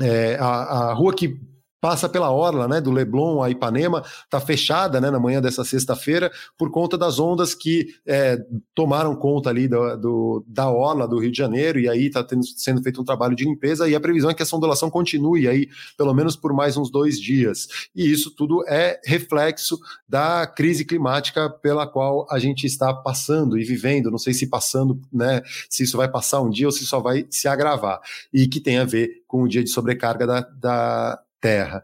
é, 0.00 0.36
a, 0.36 0.90
a 0.90 0.94
rua 0.94 1.14
que 1.14 1.49
passa 1.80 2.08
pela 2.08 2.30
orla, 2.30 2.68
né, 2.68 2.80
do 2.80 2.90
Leblon 2.90 3.42
a 3.42 3.50
Ipanema, 3.50 4.04
está 4.24 4.40
fechada, 4.40 5.00
né, 5.00 5.10
na 5.10 5.18
manhã 5.18 5.40
dessa 5.40 5.64
sexta-feira, 5.64 6.30
por 6.58 6.70
conta 6.70 6.98
das 6.98 7.18
ondas 7.18 7.54
que 7.54 7.94
é, 8.06 8.38
tomaram 8.74 9.16
conta 9.16 9.48
ali 9.48 9.66
do, 9.66 9.96
do, 9.96 10.44
da 10.46 10.70
orla 10.70 11.08
do 11.08 11.18
Rio 11.18 11.32
de 11.32 11.38
Janeiro, 11.38 11.80
e 11.80 11.88
aí 11.88 12.06
está 12.06 12.26
sendo 12.56 12.82
feito 12.82 13.00
um 13.00 13.04
trabalho 13.04 13.34
de 13.34 13.44
limpeza, 13.44 13.88
e 13.88 13.94
a 13.94 14.00
previsão 14.00 14.30
é 14.30 14.34
que 14.34 14.42
essa 14.42 14.54
ondulação 14.54 14.90
continue 14.90 15.48
aí, 15.48 15.68
pelo 15.96 16.12
menos 16.12 16.36
por 16.36 16.52
mais 16.52 16.76
uns 16.76 16.90
dois 16.90 17.18
dias. 17.18 17.66
E 17.94 18.10
isso 18.10 18.30
tudo 18.34 18.62
é 18.68 19.00
reflexo 19.04 19.78
da 20.08 20.46
crise 20.46 20.84
climática 20.84 21.48
pela 21.48 21.86
qual 21.86 22.26
a 22.30 22.38
gente 22.38 22.66
está 22.66 22.92
passando 22.92 23.58
e 23.58 23.64
vivendo, 23.64 24.10
não 24.10 24.18
sei 24.18 24.34
se 24.34 24.46
passando, 24.46 25.00
né, 25.12 25.40
se 25.68 25.84
isso 25.84 25.96
vai 25.96 26.10
passar 26.10 26.40
um 26.40 26.50
dia 26.50 26.66
ou 26.66 26.72
se 26.72 26.84
só 26.84 27.00
vai 27.00 27.26
se 27.30 27.48
agravar, 27.48 28.00
e 28.32 28.46
que 28.46 28.60
tem 28.60 28.78
a 28.78 28.84
ver 28.84 29.22
com 29.26 29.42
o 29.42 29.48
dia 29.48 29.64
de 29.64 29.70
sobrecarga 29.70 30.26
da, 30.26 30.40
da 30.40 31.20
terra. 31.40 31.82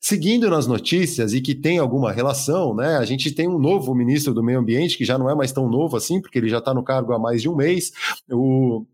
Seguindo 0.00 0.48
nas 0.48 0.66
notícias 0.66 1.32
e 1.32 1.40
que 1.40 1.54
tem 1.54 1.78
alguma 1.78 2.12
relação, 2.12 2.74
né? 2.74 2.96
A 2.96 3.04
gente 3.04 3.32
tem 3.32 3.48
um 3.48 3.58
novo 3.58 3.94
ministro 3.94 4.32
do 4.32 4.42
Meio 4.42 4.60
Ambiente, 4.60 4.96
que 4.96 5.04
já 5.04 5.18
não 5.18 5.28
é 5.28 5.34
mais 5.34 5.52
tão 5.52 5.68
novo 5.68 5.96
assim, 5.96 6.20
porque 6.20 6.38
ele 6.38 6.48
já 6.48 6.58
está 6.58 6.72
no 6.72 6.84
cargo 6.84 7.12
há 7.12 7.18
mais 7.18 7.42
de 7.42 7.48
um 7.48 7.56
mês, 7.56 7.92
o 8.30 8.84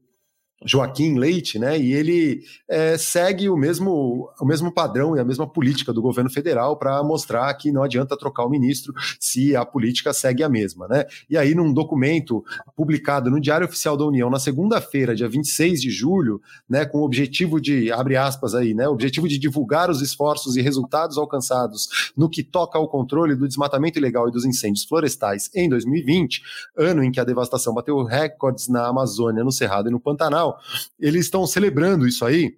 Joaquim 0.64 1.18
Leite, 1.18 1.58
né? 1.58 1.78
E 1.78 1.92
ele 1.92 2.42
é, 2.68 2.96
segue 2.96 3.48
o 3.48 3.56
mesmo, 3.56 4.30
o 4.40 4.44
mesmo 4.44 4.72
padrão 4.72 5.16
e 5.16 5.20
a 5.20 5.24
mesma 5.24 5.46
política 5.46 5.92
do 5.92 6.02
governo 6.02 6.30
federal 6.30 6.76
para 6.76 7.02
mostrar 7.02 7.52
que 7.54 7.72
não 7.72 7.82
adianta 7.82 8.16
trocar 8.16 8.44
o 8.44 8.50
ministro 8.50 8.92
se 9.18 9.54
a 9.56 9.64
política 9.64 10.12
segue 10.12 10.42
a 10.42 10.48
mesma, 10.48 10.86
né? 10.88 11.04
E 11.28 11.36
aí, 11.36 11.54
num 11.54 11.72
documento 11.72 12.44
publicado 12.76 13.30
no 13.30 13.40
Diário 13.40 13.66
Oficial 13.66 13.96
da 13.96 14.04
União 14.04 14.30
na 14.30 14.38
segunda-feira, 14.38 15.14
dia 15.14 15.28
26 15.28 15.80
de 15.80 15.90
julho, 15.90 16.40
né, 16.68 16.84
com 16.84 16.98
o 16.98 17.04
objetivo 17.04 17.60
de, 17.60 17.90
abre 17.90 18.16
aspas 18.16 18.54
aí, 18.54 18.74
né? 18.74 18.88
O 18.88 18.92
objetivo 18.92 19.28
de 19.28 19.38
divulgar 19.38 19.90
os 19.90 20.00
esforços 20.00 20.56
e 20.56 20.62
resultados 20.62 21.18
alcançados 21.18 22.12
no 22.16 22.28
que 22.28 22.42
toca 22.42 22.78
ao 22.78 22.88
controle 22.88 23.34
do 23.34 23.48
desmatamento 23.48 23.98
ilegal 23.98 24.28
e 24.28 24.32
dos 24.32 24.44
incêndios 24.44 24.84
florestais 24.84 25.50
em 25.54 25.68
2020, 25.68 26.42
ano 26.76 27.02
em 27.02 27.10
que 27.10 27.20
a 27.20 27.24
devastação 27.24 27.74
bateu 27.74 28.02
recordes 28.04 28.68
na 28.68 28.86
Amazônia, 28.86 29.44
no 29.44 29.52
Cerrado 29.52 29.88
e 29.88 29.92
no 29.92 30.00
Pantanal 30.00 30.51
eles 30.98 31.24
estão 31.26 31.46
celebrando 31.46 32.06
isso 32.06 32.24
aí. 32.24 32.56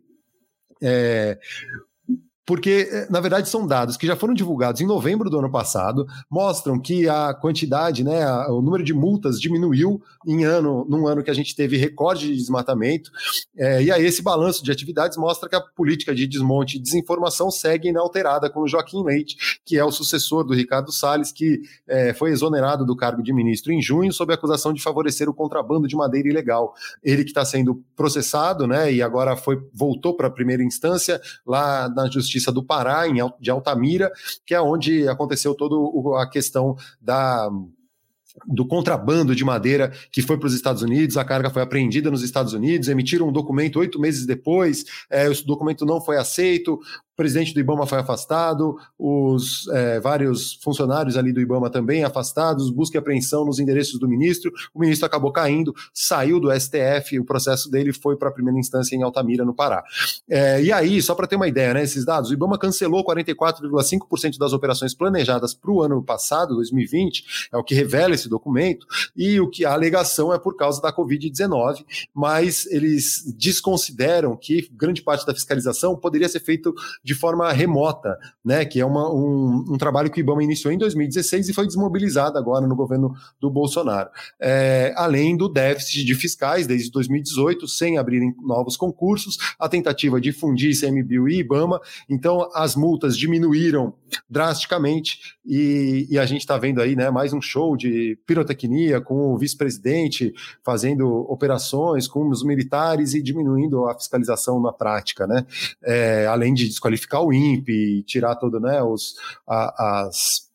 É, 0.83 1.39
porque, 2.47 2.89
eh, 2.91 3.07
na 3.11 3.21
verdade, 3.21 3.49
são 3.49 3.67
dados 3.67 3.97
que 3.97 4.07
já 4.07 4.15
foram 4.15 4.35
divulgados 4.35 4.81
em 4.81 4.87
novembro 4.87 5.31
do 5.31 5.39
ano 5.39 5.51
passado, 5.51 6.07
mostram 6.31 6.79
que 6.79 7.09
a 7.09 7.33
quantidade, 7.33 8.05
né, 8.05 8.27
o 8.49 8.61
número 8.61 8.85
de 8.85 8.93
multas 8.93 9.41
diminuiu 9.41 10.01
em 10.27 10.45
ano, 10.45 10.85
num 10.89 11.07
ano 11.07 11.23
que 11.23 11.31
a 11.31 11.35
gente 11.35 11.57
teve 11.57 11.77
recorde 11.77 12.29
de 12.29 12.37
desmatamento, 12.37 13.11
é, 13.57 13.83
e 13.83 13.91
aí 13.91 14.05
esse 14.05 14.23
balanço 14.23 14.63
de 14.63 14.71
atividades 14.71 15.17
mostra 15.17 15.49
que 15.49 15.57
a 15.57 15.61
política 15.61 16.15
de 16.15 16.27
desmonte 16.27 16.77
e 16.77 16.81
desinformação 16.81 17.51
segue 17.51 17.89
inalterada 17.89 18.51
com 18.51 18.61
o 18.61 18.69
Joaquim 18.69 19.03
Leite, 19.03 19.61
que 19.65 19.79
é 19.79 19.85
o 19.85 19.91
sucessor 19.91 20.45
do 20.45 20.55
Ricardo 20.55 20.93
Salles, 20.93 21.33
que 21.33 21.63
é, 21.89 22.13
foi 22.13 22.31
exonerado 22.31 22.85
do 22.85 22.97
cargo 22.97 23.23
de 23.23 23.33
ministro 23.33 23.73
em 23.73 23.81
junho 23.81 24.13
sob 24.13 24.33
a 24.33 24.37
acusação 24.37 24.73
de 24.73 24.83
favorecer 24.83 25.29
o 25.29 25.35
contrabando 25.35 25.89
de 25.89 25.97
madeira 25.97 26.29
ilegal. 26.29 26.75
Ele 27.03 27.25
que 27.25 27.31
está 27.31 27.45
sendo 27.45 27.83
processado, 27.97 28.67
né, 28.67 28.93
e 28.93 29.03
agora 29.03 29.37
foi 29.37 29.63
voltou 29.73 30.15
para 30.15 30.29
a 30.29 30.31
primeira 30.31 30.63
instância 30.63 31.21
lá 31.47 31.89
na 31.89 32.11
Justiça 32.11 32.34
Justiça 32.35 32.53
do 32.53 32.63
Pará, 32.63 33.07
em, 33.09 33.17
de 33.41 33.51
Altamira, 33.51 34.11
que 34.45 34.55
é 34.55 34.61
onde 34.61 35.09
aconteceu 35.09 35.55
toda 35.55 36.23
a 36.23 36.29
questão 36.29 36.77
da 37.01 37.51
do 38.49 38.67
contrabando 38.67 39.33
de 39.33 39.45
madeira 39.45 39.93
que 40.11 40.21
foi 40.21 40.37
para 40.37 40.49
os 40.49 40.55
Estados 40.55 40.83
Unidos, 40.83 41.17
a 41.17 41.25
carga 41.25 41.51
foi 41.51 41.63
apreendida 41.63 42.11
nos 42.11 42.21
Estados 42.21 42.53
Unidos, 42.53 42.89
emitiram 42.89 43.29
um 43.29 43.33
documento 43.33 43.79
oito 43.79 44.01
meses 44.01 44.27
depois, 44.27 44.85
é, 45.09 45.29
o 45.29 45.45
documento 45.45 45.87
não 45.87 46.01
foi 46.01 46.17
aceito, 46.17 46.81
o 47.15 47.17
presidente 47.17 47.55
do 47.55 47.61
IBAMA 47.61 47.87
foi 47.87 47.99
afastado, 47.99 48.77
os 48.99 49.69
é, 49.69 50.01
vários 50.01 50.55
funcionários 50.55 51.17
ali 51.17 51.33
do 51.33 51.41
IBAMA 51.41 51.71
também 51.71 52.03
afastados, 52.03 52.71
busca 52.71 52.97
e 52.97 52.99
apreensão 52.99 53.45
nos 53.45 53.61
endereços 53.61 54.01
do 54.01 54.09
ministro. 54.09 54.53
O 54.75 54.81
ministro 54.81 55.07
acabou 55.07 55.31
caindo, 55.31 55.73
saiu 55.93 56.41
do 56.41 56.51
STF, 56.53 57.21
o 57.21 57.25
processo 57.25 57.71
dele 57.71 57.93
foi 57.93 58.17
para 58.17 58.31
a 58.31 58.33
primeira 58.33 58.59
instância 58.59 58.97
em 58.97 59.03
Altamira, 59.05 59.45
no 59.45 59.55
Pará. 59.55 59.85
É, 60.29 60.61
e 60.61 60.73
aí, 60.73 61.01
só 61.01 61.15
para 61.15 61.29
ter 61.29 61.37
uma 61.37 61.47
ideia, 61.47 61.75
né, 61.75 61.85
esses 61.85 62.05
dados, 62.05 62.31
o 62.31 62.35
IBAMA 62.35 62.59
cancelou 62.59 63.05
44,5% 63.05 64.37
das 64.37 64.53
operações 64.53 64.93
planejadas 64.93 65.55
para 65.55 65.71
o 65.71 65.83
ano 65.83 66.03
passado, 66.03 66.57
2020, 66.57 67.49
é 67.53 67.57
o 67.57 67.63
que 67.63 67.77
revela 67.77 68.15
esse 68.15 68.29
documento, 68.29 68.89
e 69.17 69.39
o 69.39 69.49
que 69.49 69.65
a 69.65 69.73
alegação 69.73 70.35
é 70.35 70.39
por 70.39 70.57
causa 70.57 70.83
da 70.83 70.93
Covid-19, 70.93 71.85
mas 72.13 72.67
eles 72.67 73.23
desconsideram 73.39 74.37
que 74.37 74.69
grande 74.73 75.01
parte 75.01 75.25
da 75.25 75.33
fiscalização 75.33 75.95
poderia 75.95 76.29
ser 76.29 76.41
feito 76.41 76.75
de 77.05 77.15
forma 77.15 77.53
remota, 77.53 78.19
né? 78.43 78.65
Que 78.65 78.81
é 78.81 78.87
uma, 78.87 79.13
um, 79.13 79.65
um, 79.69 79.77
trabalho 79.77 80.11
que 80.11 80.19
o 80.19 80.23
IBAMA 80.23 80.43
iniciou 80.43 80.73
em 80.73 80.79
2016 80.79 81.51
e 81.51 81.53
foi 81.53 81.67
desmobilizado 81.67 82.39
agora 82.39 82.67
no 82.67 82.75
governo 82.75 83.15
do 83.39 83.51
Bolsonaro. 83.51 84.09
É, 84.41 84.95
além 84.97 85.37
do 85.37 85.47
déficit 85.47 86.03
de 86.05 86.15
fiscais 86.15 86.67
desde 86.67 86.91
2018, 86.91 87.69
sem 87.69 87.99
abrirem 87.99 88.35
novos 88.43 88.77
concursos, 88.77 89.37
a 89.59 89.69
tentativa 89.69 90.19
de 90.19 90.33
fundir 90.33 90.71
ICMBio 90.71 91.29
e 91.29 91.41
IBAMA, 91.41 91.79
então 92.09 92.49
as 92.55 92.75
multas 92.75 93.19
diminuíram 93.19 93.93
drasticamente 94.31 95.37
e, 95.45 96.07
e 96.09 96.19
a 96.19 96.25
gente 96.25 96.41
está 96.41 96.57
vendo 96.57 96.81
aí 96.81 96.97
né, 96.97 97.11
mais 97.11 97.33
um 97.33 97.43
show 97.43 97.77
de 97.77 98.19
pirotecnia 98.27 99.01
com 99.01 99.35
o 99.35 99.37
vice-presidente 99.37 100.33
fazendo 100.65 101.07
operações 101.31 102.09
com 102.09 102.29
os 102.29 102.43
militares 102.43 103.13
e 103.13 103.23
diminuindo 103.23 103.87
a 103.87 103.95
fiscalização 103.95 104.61
na 104.61 104.73
prática, 104.73 105.27
né? 105.27 105.45
É, 105.83 106.27
além 106.27 106.55
de 106.55 106.67
desqualificar 106.67 106.94
qualificar 106.95 107.21
o 107.21 107.33
INPE, 107.33 108.05
tirar 108.05 108.37
todo, 108.37 108.61
né, 108.61 108.83
os, 108.83 109.15
a, 109.47 110.07
as 110.07 110.51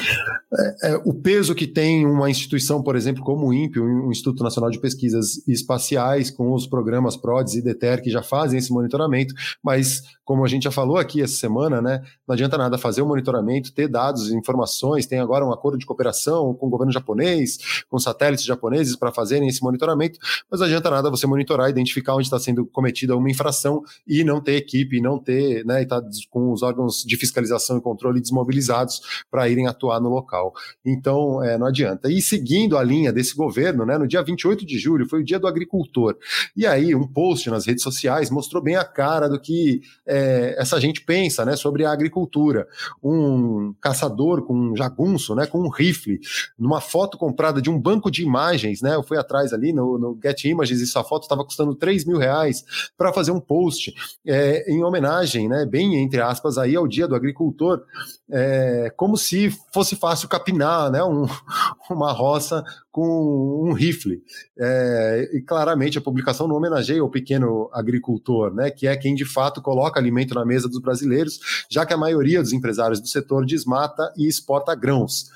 é, 0.00 0.92
é, 0.92 0.96
o 1.04 1.14
peso 1.14 1.54
que 1.54 1.66
tem 1.66 2.06
uma 2.06 2.30
instituição, 2.30 2.82
por 2.82 2.96
exemplo, 2.96 3.22
como 3.22 3.46
o 3.46 3.52
INPE, 3.52 3.78
o 3.78 4.10
Instituto 4.10 4.42
Nacional 4.42 4.70
de 4.70 4.78
Pesquisas 4.78 5.46
Espaciais, 5.46 6.30
com 6.30 6.52
os 6.52 6.66
programas 6.66 7.16
PRODES 7.16 7.54
e 7.54 7.62
DETER, 7.62 8.02
que 8.02 8.10
já 8.10 8.22
fazem 8.22 8.58
esse 8.58 8.72
monitoramento, 8.72 9.34
mas, 9.62 10.02
como 10.24 10.44
a 10.44 10.48
gente 10.48 10.64
já 10.64 10.70
falou 10.70 10.96
aqui 10.96 11.22
essa 11.22 11.36
semana, 11.36 11.82
né, 11.82 12.02
não 12.26 12.32
adianta 12.32 12.56
nada 12.56 12.78
fazer 12.78 13.02
o 13.02 13.06
monitoramento, 13.06 13.72
ter 13.72 13.86
dados, 13.86 14.30
informações, 14.30 15.06
tem 15.06 15.18
agora 15.18 15.44
um 15.44 15.52
acordo 15.52 15.78
de 15.78 15.84
cooperação 15.84 16.54
com 16.54 16.66
o 16.66 16.70
governo 16.70 16.92
japonês, 16.92 17.84
com 17.88 17.98
satélites 17.98 18.44
japoneses 18.44 18.96
para 18.96 19.12
fazerem 19.12 19.48
esse 19.48 19.62
monitoramento, 19.62 20.18
mas 20.50 20.60
não 20.60 20.66
adianta 20.66 20.90
nada 20.90 21.10
você 21.10 21.26
monitorar, 21.26 21.68
identificar 21.68 22.14
onde 22.14 22.24
está 22.24 22.38
sendo 22.38 22.64
cometida 22.66 23.16
uma 23.16 23.30
infração 23.30 23.82
e 24.06 24.24
não 24.24 24.40
ter 24.40 24.56
equipe, 24.56 25.00
não 25.00 25.18
ter, 25.18 25.64
né, 25.66 25.82
e 25.82 25.86
tá 25.86 26.02
com 26.30 26.50
os 26.50 26.62
órgãos 26.62 27.04
de 27.04 27.16
fiscalização 27.16 27.76
e 27.78 27.80
controle 27.80 28.20
desmobilizados 28.20 29.00
para 29.30 29.48
irem 29.48 29.66
atuar 29.66 29.81
atuar 29.82 30.00
no 30.00 30.08
local. 30.08 30.54
Então, 30.84 31.42
é, 31.42 31.58
não 31.58 31.66
adianta. 31.66 32.10
E 32.10 32.22
seguindo 32.22 32.78
a 32.78 32.82
linha 32.82 33.12
desse 33.12 33.34
governo, 33.34 33.84
né, 33.84 33.98
no 33.98 34.06
dia 34.06 34.22
28 34.22 34.64
de 34.64 34.78
julho 34.78 35.08
foi 35.08 35.20
o 35.20 35.24
dia 35.24 35.38
do 35.38 35.46
agricultor. 35.46 36.16
E 36.56 36.66
aí, 36.66 36.94
um 36.94 37.06
post 37.06 37.50
nas 37.50 37.66
redes 37.66 37.82
sociais 37.82 38.30
mostrou 38.30 38.62
bem 38.62 38.76
a 38.76 38.84
cara 38.84 39.28
do 39.28 39.40
que 39.40 39.82
é, 40.06 40.54
essa 40.58 40.80
gente 40.80 41.00
pensa 41.02 41.44
né, 41.44 41.56
sobre 41.56 41.84
a 41.84 41.92
agricultura. 41.92 42.68
Um 43.02 43.74
caçador 43.80 44.42
com 44.42 44.54
um 44.54 44.76
jagunço, 44.76 45.34
né, 45.34 45.46
com 45.46 45.58
um 45.58 45.68
rifle, 45.68 46.20
numa 46.58 46.80
foto 46.80 47.18
comprada 47.18 47.60
de 47.60 47.70
um 47.70 47.78
banco 47.78 48.10
de 48.10 48.22
imagens, 48.22 48.80
né? 48.82 48.94
Eu 48.94 49.02
fui 49.02 49.18
atrás 49.18 49.52
ali 49.52 49.72
no, 49.72 49.98
no 49.98 50.18
Get 50.22 50.44
Images 50.44 50.80
e 50.80 50.84
essa 50.84 51.02
foto 51.02 51.24
estava 51.24 51.44
custando 51.44 51.74
3 51.74 52.04
mil 52.04 52.18
reais 52.18 52.64
para 52.96 53.12
fazer 53.12 53.30
um 53.30 53.40
post 53.40 53.92
é, 54.26 54.70
em 54.70 54.82
homenagem, 54.84 55.48
né, 55.48 55.66
bem 55.66 55.96
entre 55.96 56.20
aspas, 56.20 56.58
aí 56.58 56.76
ao 56.76 56.86
dia 56.86 57.08
do 57.08 57.14
agricultor, 57.14 57.82
é, 58.30 58.92
como 58.96 59.16
se 59.16 59.50
fosse 59.72 59.96
fácil 59.96 60.28
capinar 60.28 60.90
né, 60.90 61.02
um, 61.02 61.26
uma 61.90 62.12
roça 62.12 62.62
com 62.90 63.66
um 63.68 63.72
rifle. 63.72 64.22
É, 64.58 65.30
e 65.32 65.40
claramente 65.40 65.98
a 65.98 66.02
publicação 66.02 66.46
não 66.46 66.56
homenageia 66.56 67.02
o 67.02 67.10
pequeno 67.10 67.70
agricultor, 67.72 68.54
né, 68.54 68.70
que 68.70 68.86
é 68.86 68.96
quem 68.96 69.14
de 69.14 69.24
fato 69.24 69.62
coloca 69.62 69.98
alimento 69.98 70.34
na 70.34 70.44
mesa 70.44 70.68
dos 70.68 70.80
brasileiros, 70.80 71.40
já 71.70 71.86
que 71.86 71.94
a 71.94 71.98
maioria 71.98 72.42
dos 72.42 72.52
empresários 72.52 73.00
do 73.00 73.08
setor 73.08 73.46
desmata 73.46 74.12
e 74.16 74.28
exporta 74.28 74.74
grãos 74.74 75.30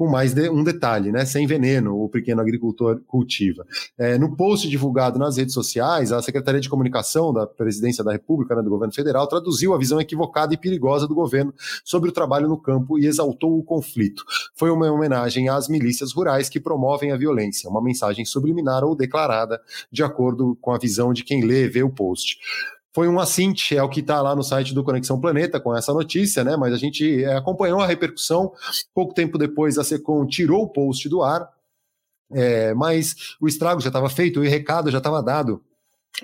com 0.00 0.08
mais 0.08 0.32
de 0.32 0.48
um 0.48 0.64
detalhe, 0.64 1.12
né? 1.12 1.26
Sem 1.26 1.46
veneno, 1.46 2.02
o 2.02 2.08
pequeno 2.08 2.40
agricultor 2.40 3.02
cultiva. 3.06 3.66
É, 3.98 4.16
no 4.16 4.34
post 4.34 4.66
divulgado 4.66 5.18
nas 5.18 5.36
redes 5.36 5.52
sociais, 5.52 6.10
a 6.10 6.22
Secretaria 6.22 6.58
de 6.58 6.70
Comunicação 6.70 7.34
da 7.34 7.46
Presidência 7.46 8.02
da 8.02 8.10
República, 8.10 8.54
né, 8.54 8.62
do 8.62 8.70
governo 8.70 8.94
federal, 8.94 9.26
traduziu 9.26 9.74
a 9.74 9.78
visão 9.78 10.00
equivocada 10.00 10.54
e 10.54 10.56
perigosa 10.56 11.06
do 11.06 11.14
governo 11.14 11.52
sobre 11.84 12.08
o 12.08 12.12
trabalho 12.12 12.48
no 12.48 12.56
campo 12.56 12.98
e 12.98 13.04
exaltou 13.04 13.58
o 13.58 13.62
conflito. 13.62 14.24
Foi 14.54 14.70
uma 14.70 14.90
homenagem 14.90 15.50
às 15.50 15.68
milícias 15.68 16.14
rurais 16.14 16.48
que 16.48 16.58
promovem 16.58 17.12
a 17.12 17.16
violência, 17.18 17.68
uma 17.68 17.82
mensagem 17.82 18.24
subliminar 18.24 18.82
ou 18.82 18.96
declarada, 18.96 19.60
de 19.92 20.02
acordo 20.02 20.56
com 20.62 20.72
a 20.72 20.78
visão 20.78 21.12
de 21.12 21.22
quem 21.22 21.44
lê 21.44 21.66
e 21.66 21.68
vê 21.68 21.82
o 21.82 21.90
post 21.90 22.38
foi 22.92 23.08
um 23.08 23.20
assinte, 23.20 23.76
é 23.76 23.82
o 23.82 23.88
que 23.88 24.00
está 24.00 24.20
lá 24.20 24.34
no 24.34 24.42
site 24.42 24.74
do 24.74 24.82
Conexão 24.82 25.20
Planeta 25.20 25.60
com 25.60 25.76
essa 25.76 25.92
notícia, 25.92 26.42
né? 26.42 26.56
Mas 26.56 26.72
a 26.72 26.76
gente 26.76 27.22
é, 27.22 27.36
acompanhou 27.36 27.80
a 27.80 27.86
repercussão. 27.86 28.52
Pouco 28.94 29.14
tempo 29.14 29.38
depois, 29.38 29.78
a 29.78 29.84
Secom 29.84 30.26
tirou 30.26 30.64
o 30.64 30.68
post 30.68 31.08
do 31.08 31.22
ar, 31.22 31.48
é, 32.32 32.74
mas 32.74 33.36
o 33.40 33.46
estrago 33.46 33.80
já 33.80 33.88
estava 33.88 34.08
feito, 34.08 34.40
o 34.40 34.42
recado 34.42 34.90
já 34.90 34.98
estava 34.98 35.22
dado 35.22 35.62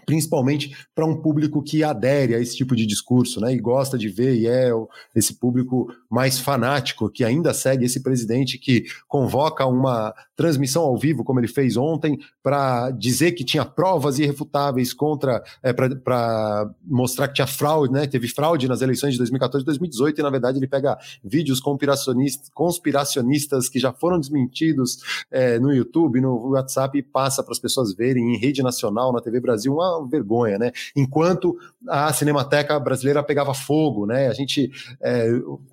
principalmente 0.04 0.76
para 0.94 1.06
um 1.06 1.16
público 1.16 1.62
que 1.62 1.82
adere 1.82 2.34
a 2.34 2.40
esse 2.40 2.56
tipo 2.56 2.74
de 2.74 2.84
discurso, 2.86 3.40
né, 3.40 3.54
e 3.54 3.58
gosta 3.58 3.96
de 3.96 4.08
ver, 4.08 4.34
e 4.34 4.46
é 4.46 4.70
esse 5.14 5.34
público 5.34 5.92
mais 6.10 6.38
fanático 6.38 7.08
que 7.08 7.24
ainda 7.24 7.54
segue 7.54 7.84
esse 7.84 8.02
presidente 8.02 8.58
que 8.58 8.84
convoca 9.08 9.64
uma 9.66 10.14
transmissão 10.34 10.82
ao 10.82 10.98
vivo, 10.98 11.24
como 11.24 11.40
ele 11.40 11.48
fez 11.48 11.76
ontem, 11.76 12.18
para 12.42 12.90
dizer 12.90 13.32
que 13.32 13.44
tinha 13.44 13.64
provas 13.64 14.18
irrefutáveis 14.18 14.92
contra, 14.92 15.42
é, 15.62 15.72
para 15.72 16.70
mostrar 16.84 17.28
que 17.28 17.34
tinha 17.34 17.46
fraude, 17.46 17.92
né, 17.92 18.06
teve 18.06 18.28
fraude 18.28 18.68
nas 18.68 18.82
eleições 18.82 19.12
de 19.12 19.18
2014 19.18 19.62
e 19.62 19.66
2018, 19.66 20.20
e 20.20 20.22
na 20.22 20.30
verdade 20.30 20.58
ele 20.58 20.66
pega 20.66 20.98
vídeos 21.24 21.60
conspiracionistas, 21.60 22.50
conspiracionistas 22.54 23.68
que 23.68 23.78
já 23.78 23.92
foram 23.92 24.18
desmentidos 24.18 24.98
é, 25.30 25.58
no 25.58 25.72
YouTube, 25.72 26.20
no 26.20 26.50
WhatsApp, 26.50 26.98
e 26.98 27.02
passa 27.02 27.42
para 27.42 27.52
as 27.52 27.58
pessoas 27.58 27.94
verem 27.94 28.34
em 28.34 28.38
rede 28.38 28.62
nacional, 28.62 29.12
na 29.12 29.20
TV 29.20 29.40
Brasil, 29.40 29.75
uma 29.76 30.08
vergonha, 30.08 30.58
né? 30.58 30.72
Enquanto 30.94 31.56
a 31.88 32.12
Cinemateca 32.12 32.78
brasileira 32.78 33.22
pegava 33.22 33.54
fogo, 33.54 34.06
né? 34.06 34.28
A 34.28 34.32
gente 34.32 34.70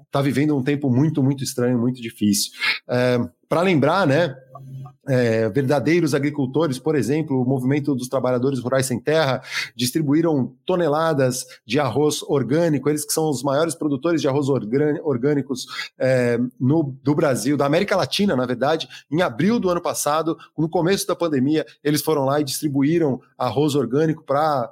está 0.05 0.19
é, 0.19 0.23
vivendo 0.23 0.55
um 0.55 0.63
tempo 0.63 0.89
muito, 0.89 1.23
muito 1.23 1.43
estranho, 1.43 1.77
muito 1.77 2.01
difícil. 2.01 2.51
É, 2.87 3.19
Para 3.47 3.61
lembrar, 3.61 4.05
né? 4.05 4.35
É, 5.05 5.49
verdadeiros 5.49 6.15
agricultores, 6.15 6.79
por 6.79 6.95
exemplo, 6.95 7.41
o 7.41 7.45
movimento 7.45 7.93
dos 7.93 8.07
trabalhadores 8.07 8.59
rurais 8.59 8.85
sem 8.85 8.99
terra, 8.99 9.41
distribuíram 9.75 10.53
toneladas 10.65 11.45
de 11.65 11.77
arroz 11.77 12.23
orgânico, 12.23 12.89
eles 12.89 13.03
que 13.03 13.11
são 13.11 13.29
os 13.29 13.43
maiores 13.43 13.75
produtores 13.75 14.21
de 14.21 14.29
arroz 14.29 14.47
orgânicos 14.47 15.65
é, 15.99 16.39
no, 16.57 16.95
do 17.03 17.13
Brasil, 17.13 17.57
da 17.57 17.65
América 17.65 17.97
Latina, 17.97 18.33
na 18.33 18.45
verdade, 18.45 18.87
em 19.11 19.21
abril 19.21 19.59
do 19.59 19.69
ano 19.69 19.81
passado, 19.81 20.37
no 20.57 20.69
começo 20.69 21.05
da 21.05 21.15
pandemia, 21.15 21.65
eles 21.83 22.01
foram 22.01 22.23
lá 22.23 22.39
e 22.39 22.43
distribuíram 22.43 23.19
arroz 23.37 23.75
orgânico 23.75 24.23
para 24.23 24.71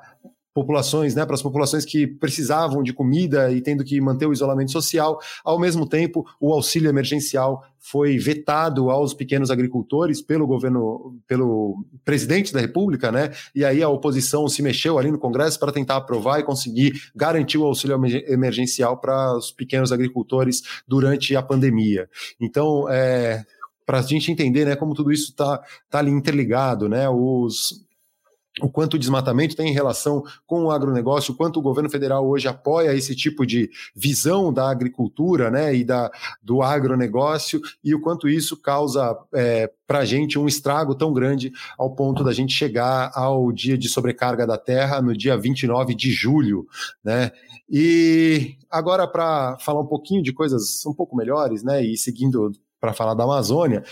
populações, 0.54 1.16
né, 1.16 1.26
para 1.26 1.36
as 1.36 1.42
populações 1.42 1.86
que 1.86 2.06
precisavam 2.06 2.84
de 2.84 2.94
comida 2.94 3.52
e 3.52 3.62
tendo 3.62 3.84
que 3.84 4.00
manter 4.02 4.26
o 4.26 4.34
isolamento 4.34 4.72
social. 4.72 5.20
Ao 5.44 5.58
mesmo 5.58 5.88
tempo, 5.88 6.26
o 6.40 6.54
auxílio 6.54 6.90
emergencial 6.90 7.64
foi 7.80 8.18
vetado 8.18 8.92
aos 8.92 9.14
pequenos 9.14 9.50
agricultores 9.50 10.22
pelo 10.22 10.46
governo, 10.46 11.20
pelo 11.28 11.84
presidente 12.06 12.54
da 12.54 12.60
República, 12.60 13.12
né? 13.12 13.32
E 13.56 13.66
aí 13.66 13.82
a 13.82 13.90
oposição 13.90 14.48
se 14.48 14.62
mexeu 14.62 15.00
ali 15.00 15.10
no 15.10 15.18
Congresso 15.18 15.60
para 15.60 15.72
tentar 15.72 15.96
aprovar 15.96 16.40
e 16.40 16.44
conseguir 16.44 16.94
garantir 17.16 17.58
o 17.58 17.66
auxílio 17.66 18.00
emergencial 18.28 18.98
para 18.98 19.36
os 19.36 19.52
pequenos 19.52 19.92
agricultores 19.92 20.62
durante 20.88 21.36
a 21.36 21.42
pandemia. 21.42 22.08
Então, 22.40 22.88
é, 22.90 23.44
para 23.86 24.00
a 24.00 24.02
gente 24.04 24.32
entender, 24.32 24.66
né, 24.66 24.76
como 24.76 24.94
tudo 24.94 25.12
isso 25.12 25.32
está 25.32 25.60
tá 25.90 26.00
ali 26.00 26.12
interligado, 26.12 26.88
né? 26.88 27.10
Os 27.10 27.84
o 28.60 28.70
quanto 28.70 28.96
o 28.96 29.00
desmatamento 29.00 29.56
tem 29.56 29.70
em 29.70 29.74
relação 29.74 30.24
com 30.46 30.66
o 30.66 30.72
agronegócio, 30.72 31.34
o 31.34 31.38
quanto 31.38 31.58
o 31.58 31.62
governo 31.62 31.90
federal 31.90 32.28
hoje 32.28 32.48
apoia 32.48 32.94
esse 32.94 33.16
tipo 33.16 33.46
de 33.46 33.70
visão 33.96 34.52
da 34.52 34.70
agricultura 34.70 35.50
né, 35.50 35.74
e 35.74 35.86
da, 35.86 36.12
do 36.44 36.62
agronegócio, 36.62 37.62
e 37.82 37.96
o 37.96 38.02
quanto 38.02 38.28
isso 38.28 38.58
causa 38.58 39.18
é, 39.34 39.72
para 39.88 40.00
a 40.00 40.06
gente 40.06 40.38
um 40.38 40.48
estrago 40.48 40.94
tão 40.96 41.14
grande 41.14 41.52
ao 41.78 41.96
ponto 41.96 42.24
da 42.24 42.34
gente 42.34 42.54
chegar 42.54 43.12
ao 43.14 43.52
dia 43.54 43.78
de 43.78 43.88
sobrecarga 43.88 44.46
da 44.46 44.58
terra 44.58 45.02
no 45.02 45.16
dia 45.16 45.38
29 45.38 45.96
de 45.96 46.12
julho. 46.12 46.68
Né? 47.04 47.32
E 47.70 48.58
agora, 48.70 49.08
para 49.08 49.58
falar 49.60 49.80
um 49.80 49.88
pouquinho 49.88 50.22
de 50.22 50.34
coisas 50.34 50.86
um 50.86 50.94
pouco 50.94 51.16
melhores, 51.16 51.64
né, 51.64 51.82
e 51.84 51.96
seguindo 51.96 52.52
para 52.82 52.94
falar 52.94 53.14
da 53.14 53.24
Amazônia, 53.24 53.84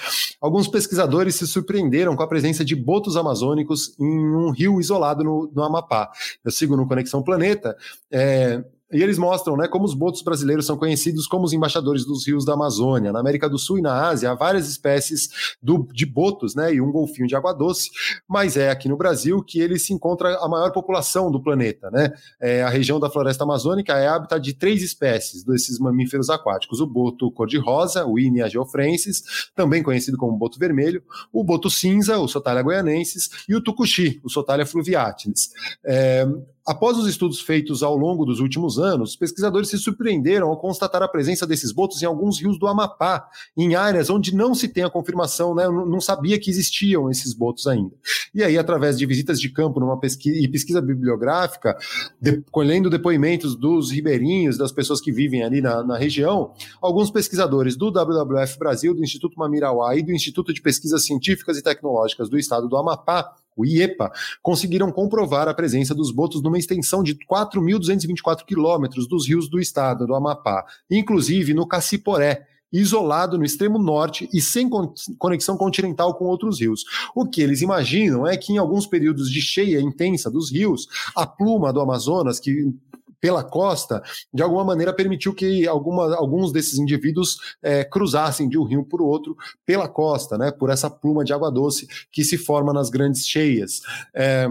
alguns 0.42 0.68
pesquisadores 0.68 1.36
se 1.36 1.48
surpreenderam 1.48 2.16
com 2.16 2.24
a 2.24 2.28
presença 2.28 2.66
de 2.66 2.76
botos 2.76 3.16
amazônicos 3.16 3.96
em 4.00 4.36
um 4.36 4.50
rio 4.50 4.82
isolado 4.82 5.24
no, 5.24 5.52
no 5.54 5.64
Amapá. 5.64 6.10
Eu 6.44 6.52
sigo 6.52 6.76
no 6.76 6.88
Conexão 6.88 7.22
Planeta. 7.22 7.78
É, 8.12 8.64
e 8.92 9.04
eles 9.04 9.18
mostram 9.18 9.56
né, 9.56 9.68
como 9.68 9.86
os 9.86 9.94
botos 9.94 10.22
brasileiros 10.22 10.66
são 10.66 10.78
conhecidos 10.78 11.28
como 11.28 11.46
os 11.46 11.54
embaixadores 11.54 12.06
dos 12.06 12.26
rios 12.26 12.44
da 12.44 12.54
Amazônia. 12.54 13.12
Na 13.12 13.20
América 13.20 13.50
do 13.50 13.60
Sul 13.60 13.78
e 13.78 13.82
na 13.82 14.08
Ásia 14.08 14.32
há 14.32 14.36
várias 14.36 14.68
espécies 14.68 15.30
do, 15.62 15.88
de 15.94 16.06
botos 16.06 16.56
né, 16.56 16.74
e 16.74 16.82
um 16.82 16.92
golfinho 16.92 17.28
de 17.28 17.36
água 17.36 17.54
doce, 17.54 17.90
mas 18.28 18.58
é 18.58 18.70
aqui 18.70 18.90
no 18.90 18.98
Brasil 18.98 19.44
que 19.44 19.60
ele 19.60 19.78
se 19.78 19.94
encontra 19.94 20.36
a 20.38 20.48
maior 20.48 20.72
população 20.72 21.32
do 21.32 21.42
planeta. 21.42 21.90
Né? 21.92 22.12
É, 22.42 22.64
a 22.64 22.70
região 22.70 23.00
da 23.00 23.10
floresta 23.10 23.44
amazônica 23.44 23.94
é 23.94 24.08
hábitat 24.08 24.42
de 24.42 24.54
três 24.54 24.82
espécies 24.82 25.44
desses 25.44 25.80
mamíferos 25.80 26.30
aquáticos: 26.30 26.80
o 26.80 26.88
boto 26.88 27.32
cor-de-rosa, 27.32 28.06
o 28.06 28.18
Inia 28.18 28.50
geofrensis, 28.50 29.52
também 29.56 29.84
conhecido 29.84 30.18
como 30.18 30.38
boto 30.38 30.58
vermelho, 30.58 31.04
o 31.32 31.44
boto 31.44 31.70
cinza, 31.70 32.18
o 32.18 32.28
Sotalia 32.28 32.64
goianensis, 32.64 33.30
e 33.48 33.56
o 33.56 33.62
tucuxi, 33.62 34.20
o 34.24 34.30
Sotalia 34.30 34.66
fluviatilis. 34.66 35.50
É, 35.86 36.28
Após 36.70 36.96
os 37.00 37.08
estudos 37.08 37.42
feitos 37.42 37.82
ao 37.82 37.98
longo 37.98 38.24
dos 38.24 38.40
últimos 38.40 38.78
anos, 38.78 39.16
pesquisadores 39.16 39.70
se 39.70 39.78
surpreenderam 39.80 40.50
ao 40.50 40.58
constatar 40.60 41.02
a 41.02 41.08
presença 41.08 41.48
desses 41.48 41.72
botos 41.72 42.04
em 42.04 42.06
alguns 42.06 42.40
rios 42.40 42.60
do 42.60 42.68
Amapá, 42.68 43.28
em 43.58 43.74
áreas 43.74 44.08
onde 44.08 44.36
não 44.36 44.54
se 44.54 44.68
tem 44.68 44.84
a 44.84 44.90
confirmação, 44.90 45.56
né, 45.56 45.68
não 45.68 46.00
sabia 46.00 46.40
que 46.40 46.48
existiam 46.48 47.10
esses 47.10 47.34
botos 47.34 47.66
ainda. 47.66 47.96
E 48.36 48.44
aí, 48.44 48.56
através 48.56 49.00
de 49.00 49.08
visitas 49.08 49.42
de 49.42 49.50
campo 49.50 49.80
numa 49.80 50.00
pesquisa, 50.00 50.38
e 50.38 50.48
pesquisa 50.48 50.80
bibliográfica, 50.80 51.76
de, 52.22 52.44
colhendo 52.52 52.88
depoimentos 52.88 53.56
dos 53.56 53.90
ribeirinhos, 53.90 54.56
das 54.56 54.72
pessoas 54.72 55.02
que 55.02 55.12
vivem 55.12 55.42
ali 55.42 55.62
na, 55.62 55.84
na 55.84 55.98
região, 55.98 56.54
alguns 56.80 57.10
pesquisadores 57.10 57.76
do 57.76 57.88
WWF 57.88 58.60
Brasil, 58.60 58.94
do 58.94 59.04
Instituto 59.04 59.40
Mamirauá 59.40 59.96
e 59.96 60.04
do 60.04 60.12
Instituto 60.12 60.54
de 60.54 60.62
Pesquisas 60.62 61.04
Científicas 61.04 61.58
e 61.58 61.64
Tecnológicas 61.64 62.30
do 62.30 62.38
Estado 62.38 62.70
do 62.70 62.78
Amapá 62.78 63.34
o 63.56 63.66
IEPA, 63.66 64.12
conseguiram 64.42 64.92
comprovar 64.92 65.48
a 65.48 65.54
presença 65.54 65.94
dos 65.94 66.12
botos 66.12 66.42
numa 66.42 66.58
extensão 66.58 67.04
de 67.04 67.16
4.224 67.16 68.46
quilômetros 68.46 69.08
dos 69.08 69.28
rios 69.28 69.50
do 69.50 69.60
estado 69.60 70.08
do 70.08 70.16
Amapá, 70.16 70.66
inclusive 70.90 71.54
no 71.54 71.68
Caciporé, 71.68 72.48
isolado 72.72 73.38
no 73.38 73.44
extremo 73.44 73.80
norte 73.80 74.30
e 74.32 74.40
sem 74.40 74.70
conexão 75.18 75.58
continental 75.58 76.14
com 76.14 76.26
outros 76.26 76.60
rios. 76.60 76.84
O 77.16 77.26
que 77.26 77.42
eles 77.42 77.62
imaginam 77.62 78.28
é 78.28 78.38
que 78.38 78.54
em 78.54 78.58
alguns 78.58 78.86
períodos 78.86 79.30
de 79.30 79.42
cheia 79.42 79.82
intensa 79.82 80.30
dos 80.30 80.52
rios, 80.52 80.88
a 81.16 81.26
pluma 81.26 81.74
do 81.74 81.82
Amazonas, 81.82 82.40
que 82.40 82.72
pela 83.20 83.44
costa, 83.44 84.02
de 84.34 84.42
alguma 84.42 84.64
maneira 84.64 84.94
permitiu 84.94 85.34
que 85.34 85.68
alguma, 85.68 86.16
alguns 86.16 86.52
desses 86.52 86.78
indivíduos 86.80 87.38
é, 87.62 87.84
cruzassem 87.84 88.48
de 88.48 88.58
um 88.58 88.64
rio 88.64 88.86
para 88.86 89.02
o 89.02 89.08
outro 89.08 89.36
pela 89.66 89.88
costa, 89.88 90.38
né, 90.38 90.52
por 90.52 90.70
essa 90.70 90.90
pluma 90.90 91.24
de 91.24 91.34
água 91.34 91.52
doce 91.52 91.88
que 92.12 92.24
se 92.24 92.38
forma 92.38 92.74
nas 92.74 92.90
grandes 92.90 93.28
cheias. 93.28 93.82
É, 94.14 94.48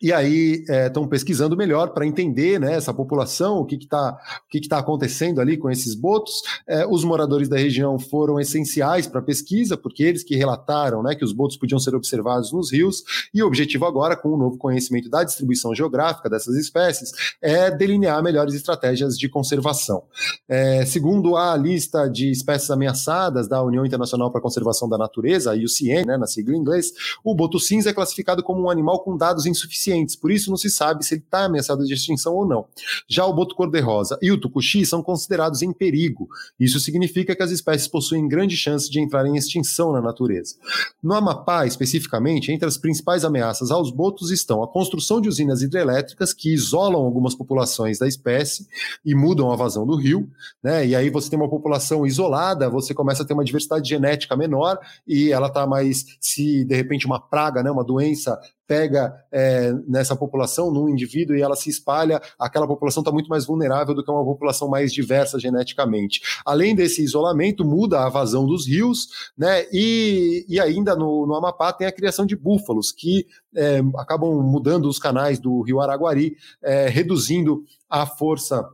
e 0.00 0.12
aí 0.12 0.64
estão 0.86 1.04
é, 1.04 1.06
pesquisando 1.06 1.56
melhor 1.56 1.90
para 1.90 2.06
entender 2.06 2.58
né, 2.58 2.74
essa 2.74 2.92
população, 2.94 3.58
o 3.58 3.66
que 3.66 3.74
está 3.74 4.18
que 4.48 4.60
que 4.60 4.68
tá 4.68 4.78
acontecendo 4.78 5.40
ali 5.40 5.56
com 5.56 5.70
esses 5.70 5.94
botos. 5.94 6.42
É, 6.66 6.86
os 6.86 7.04
moradores 7.04 7.48
da 7.48 7.58
região 7.58 7.98
foram 7.98 8.40
essenciais 8.40 9.06
para 9.06 9.20
a 9.20 9.22
pesquisa, 9.22 9.76
porque 9.76 10.02
eles 10.02 10.24
que 10.24 10.36
relataram 10.36 11.02
né, 11.02 11.14
que 11.14 11.24
os 11.24 11.32
botos 11.32 11.56
podiam 11.56 11.78
ser 11.78 11.94
observados 11.94 12.52
nos 12.52 12.72
rios, 12.72 13.02
e 13.34 13.42
o 13.42 13.46
objetivo 13.46 13.84
agora, 13.84 14.16
com 14.16 14.30
o 14.30 14.36
novo 14.36 14.56
conhecimento 14.56 15.10
da 15.10 15.22
distribuição 15.22 15.74
geográfica 15.74 16.30
dessas 16.30 16.56
espécies, 16.56 17.12
é 17.42 17.70
delinear 17.70 18.22
melhores 18.22 18.54
estratégias 18.54 19.18
de 19.18 19.28
conservação. 19.28 20.04
É, 20.48 20.86
segundo 20.86 21.36
a 21.36 21.56
lista 21.56 22.08
de 22.08 22.30
espécies 22.30 22.70
ameaçadas 22.70 23.48
da 23.48 23.62
União 23.62 23.84
Internacional 23.84 24.30
para 24.30 24.38
a 24.38 24.42
Conservação 24.42 24.88
da 24.88 24.96
Natureza, 24.96 25.50
a 25.50 25.54
IUCN, 25.54 26.06
né, 26.06 26.16
na 26.16 26.26
sigla 26.26 26.54
em 26.54 26.58
inglês, 26.58 26.92
o 27.22 27.34
boto 27.34 27.60
cinza 27.60 27.90
é 27.90 27.92
classificado 27.92 28.42
como 28.42 28.62
um 28.62 28.70
animal 28.70 29.02
com 29.02 29.16
dados 29.16 29.46
insuficientes 29.46 29.89
por 30.20 30.30
isso 30.30 30.50
não 30.50 30.56
se 30.56 30.70
sabe 30.70 31.04
se 31.04 31.14
ele 31.14 31.22
está 31.22 31.44
ameaçado 31.44 31.84
de 31.84 31.92
extinção 31.92 32.34
ou 32.34 32.46
não. 32.46 32.66
Já 33.08 33.24
o 33.26 33.32
boto 33.32 33.54
cor-de-rosa 33.54 34.18
e 34.22 34.30
o 34.30 34.38
tucuxi 34.40 34.84
são 34.86 35.02
considerados 35.02 35.62
em 35.62 35.72
perigo. 35.72 36.28
Isso 36.58 36.80
significa 36.80 37.34
que 37.34 37.42
as 37.42 37.50
espécies 37.50 37.88
possuem 37.88 38.28
grande 38.28 38.56
chance 38.56 38.90
de 38.90 39.00
entrar 39.00 39.26
em 39.26 39.36
extinção 39.36 39.92
na 39.92 40.00
natureza. 40.00 40.56
No 41.02 41.14
Amapá, 41.14 41.66
especificamente, 41.66 42.52
entre 42.52 42.66
as 42.66 42.76
principais 42.76 43.24
ameaças 43.24 43.70
aos 43.70 43.90
botos 43.90 44.30
estão 44.30 44.62
a 44.62 44.68
construção 44.68 45.20
de 45.20 45.28
usinas 45.28 45.62
hidrelétricas 45.62 46.32
que 46.32 46.52
isolam 46.52 47.02
algumas 47.02 47.34
populações 47.34 47.98
da 47.98 48.06
espécie 48.06 48.66
e 49.04 49.14
mudam 49.14 49.50
a 49.50 49.56
vazão 49.56 49.86
do 49.86 49.96
rio, 49.96 50.28
né? 50.62 50.86
E 50.86 50.94
aí 50.94 51.10
você 51.10 51.30
tem 51.30 51.38
uma 51.38 51.48
população 51.48 52.06
isolada, 52.06 52.68
você 52.68 52.94
começa 52.94 53.22
a 53.22 53.26
ter 53.26 53.34
uma 53.34 53.44
diversidade 53.44 53.88
genética 53.88 54.36
menor 54.36 54.78
e 55.06 55.32
ela 55.32 55.48
está 55.48 55.66
mais, 55.66 56.04
se 56.20 56.64
de 56.64 56.74
repente 56.74 57.06
uma 57.06 57.20
praga, 57.20 57.62
né, 57.62 57.70
uma 57.70 57.84
doença 57.84 58.38
pega 58.70 59.12
é, 59.32 59.72
nessa 59.88 60.14
população, 60.14 60.70
num 60.70 60.88
indivíduo, 60.88 61.34
e 61.34 61.42
ela 61.42 61.56
se 61.56 61.68
espalha, 61.68 62.22
aquela 62.38 62.68
população 62.68 63.00
está 63.00 63.10
muito 63.10 63.26
mais 63.26 63.44
vulnerável 63.44 63.92
do 63.96 64.04
que 64.04 64.08
uma 64.08 64.24
população 64.24 64.68
mais 64.68 64.92
diversa 64.92 65.40
geneticamente. 65.40 66.20
Além 66.46 66.72
desse 66.72 67.02
isolamento, 67.02 67.64
muda 67.64 68.04
a 68.04 68.08
vazão 68.08 68.46
dos 68.46 68.68
rios, 68.68 69.08
né? 69.36 69.64
E, 69.72 70.46
e 70.48 70.60
ainda 70.60 70.94
no, 70.94 71.26
no 71.26 71.34
Amapá 71.34 71.72
tem 71.72 71.84
a 71.84 71.92
criação 71.92 72.24
de 72.24 72.36
búfalos, 72.36 72.92
que 72.92 73.26
é, 73.56 73.80
acabam 73.96 74.40
mudando 74.40 74.88
os 74.88 75.00
canais 75.00 75.40
do 75.40 75.62
rio 75.62 75.80
Araguari, 75.80 76.36
é, 76.62 76.88
reduzindo 76.88 77.64
a 77.88 78.06
força 78.06 78.64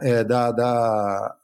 é, 0.00 0.24
da, 0.24 0.50
da 0.50 1.36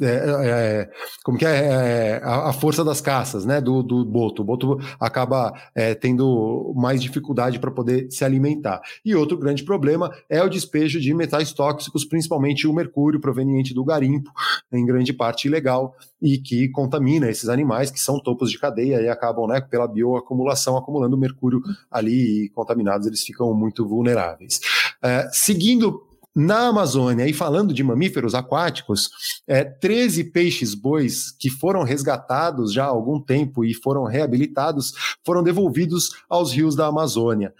é, 0.00 0.06
é, 0.06 0.90
como 1.22 1.38
que 1.38 1.46
é, 1.46 1.50
é 1.50 2.20
a, 2.22 2.50
a, 2.50 2.52
força 2.52 2.84
das 2.84 3.00
caças, 3.00 3.44
né, 3.44 3.60
do, 3.60 3.82
do 3.82 4.04
boto. 4.04 4.42
O 4.42 4.44
boto 4.44 4.78
acaba 4.98 5.52
é, 5.74 5.94
tendo 5.94 6.72
mais 6.76 7.00
dificuldade 7.00 7.58
para 7.58 7.70
poder 7.70 8.10
se 8.10 8.24
alimentar. 8.24 8.80
E 9.04 9.14
outro 9.14 9.38
grande 9.38 9.62
problema 9.62 10.10
é 10.28 10.42
o 10.42 10.48
despejo 10.48 11.00
de 11.00 11.14
metais 11.14 11.52
tóxicos, 11.52 12.04
principalmente 12.04 12.66
o 12.66 12.72
mercúrio 12.72 13.20
proveniente 13.20 13.72
do 13.72 13.84
garimpo, 13.84 14.30
em 14.72 14.84
grande 14.84 15.12
parte 15.12 15.46
ilegal, 15.46 15.94
e 16.20 16.38
que 16.38 16.68
contamina 16.70 17.28
esses 17.28 17.48
animais 17.48 17.90
que 17.90 18.00
são 18.00 18.18
topos 18.18 18.50
de 18.50 18.58
cadeia 18.58 19.00
e 19.00 19.08
acabam, 19.08 19.46
né, 19.46 19.60
pela 19.60 19.86
bioacumulação, 19.86 20.76
acumulando 20.76 21.16
mercúrio 21.16 21.60
ali 21.90 22.44
e 22.44 22.48
contaminados, 22.48 23.06
eles 23.06 23.22
ficam 23.22 23.54
muito 23.54 23.86
vulneráveis. 23.86 24.60
É, 25.02 25.28
seguindo 25.32 26.02
na 26.34 26.68
Amazônia, 26.68 27.28
e 27.28 27.32
falando 27.32 27.72
de 27.72 27.84
mamíferos 27.84 28.34
aquáticos, 28.34 29.10
é, 29.46 29.62
13 29.62 30.24
peixes-bois 30.24 31.30
que 31.30 31.48
foram 31.48 31.84
resgatados 31.84 32.72
já 32.72 32.84
há 32.84 32.88
algum 32.88 33.20
tempo 33.20 33.64
e 33.64 33.72
foram 33.72 34.04
reabilitados 34.04 34.92
foram 35.24 35.42
devolvidos 35.42 36.10
aos 36.28 36.52
rios 36.52 36.74
da 36.74 36.86
Amazônia. 36.86 37.54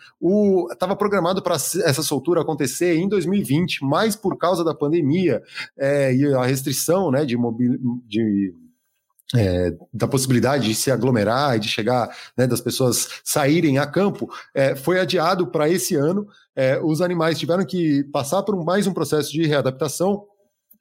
Estava 0.72 0.96
programado 0.96 1.42
para 1.42 1.54
essa 1.54 2.02
soltura 2.02 2.40
acontecer 2.40 2.96
em 2.96 3.08
2020, 3.08 3.84
mas 3.84 4.16
por 4.16 4.36
causa 4.36 4.64
da 4.64 4.74
pandemia 4.74 5.42
é, 5.76 6.14
e 6.14 6.34
a 6.34 6.44
restrição 6.44 7.10
né, 7.10 7.24
de, 7.24 7.36
de 8.06 8.54
é, 9.34 9.74
da 9.92 10.06
possibilidade 10.06 10.68
de 10.68 10.74
se 10.74 10.90
aglomerar 10.90 11.56
e 11.56 11.60
de 11.60 11.68
chegar, 11.68 12.08
né, 12.36 12.46
das 12.46 12.60
pessoas 12.60 13.08
saírem 13.24 13.78
a 13.78 13.86
campo, 13.86 14.30
é, 14.54 14.76
foi 14.76 15.00
adiado 15.00 15.46
para 15.46 15.68
esse 15.68 15.94
ano. 15.94 16.26
É, 16.54 16.80
os 16.80 17.00
animais 17.00 17.38
tiveram 17.38 17.64
que 17.64 18.04
passar 18.12 18.42
por 18.42 18.62
mais 18.64 18.86
um 18.86 18.92
processo 18.92 19.32
de 19.32 19.46
readaptação 19.46 20.24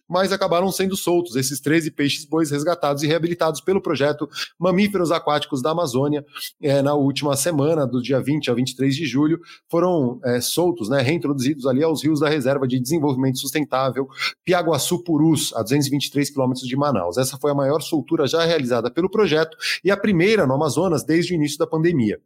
mas 0.09 0.31
acabaram 0.31 0.71
sendo 0.71 0.95
soltos 0.95 1.35
esses 1.35 1.59
13 1.59 1.91
peixes-bois 1.91 2.51
resgatados 2.51 3.03
e 3.03 3.07
reabilitados 3.07 3.61
pelo 3.61 3.81
projeto 3.81 4.27
Mamíferos 4.59 5.11
Aquáticos 5.11 5.61
da 5.61 5.71
Amazônia. 5.71 6.25
É, 6.61 6.81
na 6.81 6.93
última 6.93 7.35
semana, 7.35 7.85
do 7.85 8.01
dia 8.01 8.19
20 8.19 8.51
a 8.51 8.53
23 8.53 8.95
de 8.95 9.05
julho, 9.05 9.39
foram 9.69 10.19
é, 10.23 10.41
soltos, 10.41 10.89
né, 10.89 11.01
reintroduzidos 11.01 11.65
ali 11.65 11.83
aos 11.83 12.03
rios 12.03 12.19
da 12.19 12.29
Reserva 12.29 12.67
de 12.67 12.79
Desenvolvimento 12.79 13.39
Sustentável 13.39 14.07
Piaguaçu-Purus, 14.45 15.53
a 15.55 15.63
223 15.63 16.29
quilômetros 16.29 16.67
de 16.67 16.75
Manaus. 16.75 17.17
Essa 17.17 17.37
foi 17.37 17.51
a 17.51 17.55
maior 17.55 17.81
soltura 17.81 18.27
já 18.27 18.43
realizada 18.43 18.91
pelo 18.91 19.09
projeto 19.09 19.57
e 19.83 19.91
a 19.91 19.97
primeira 19.97 20.45
no 20.45 20.53
Amazonas 20.53 21.03
desde 21.03 21.33
o 21.33 21.35
início 21.35 21.57
da 21.57 21.67
pandemia. 21.67 22.19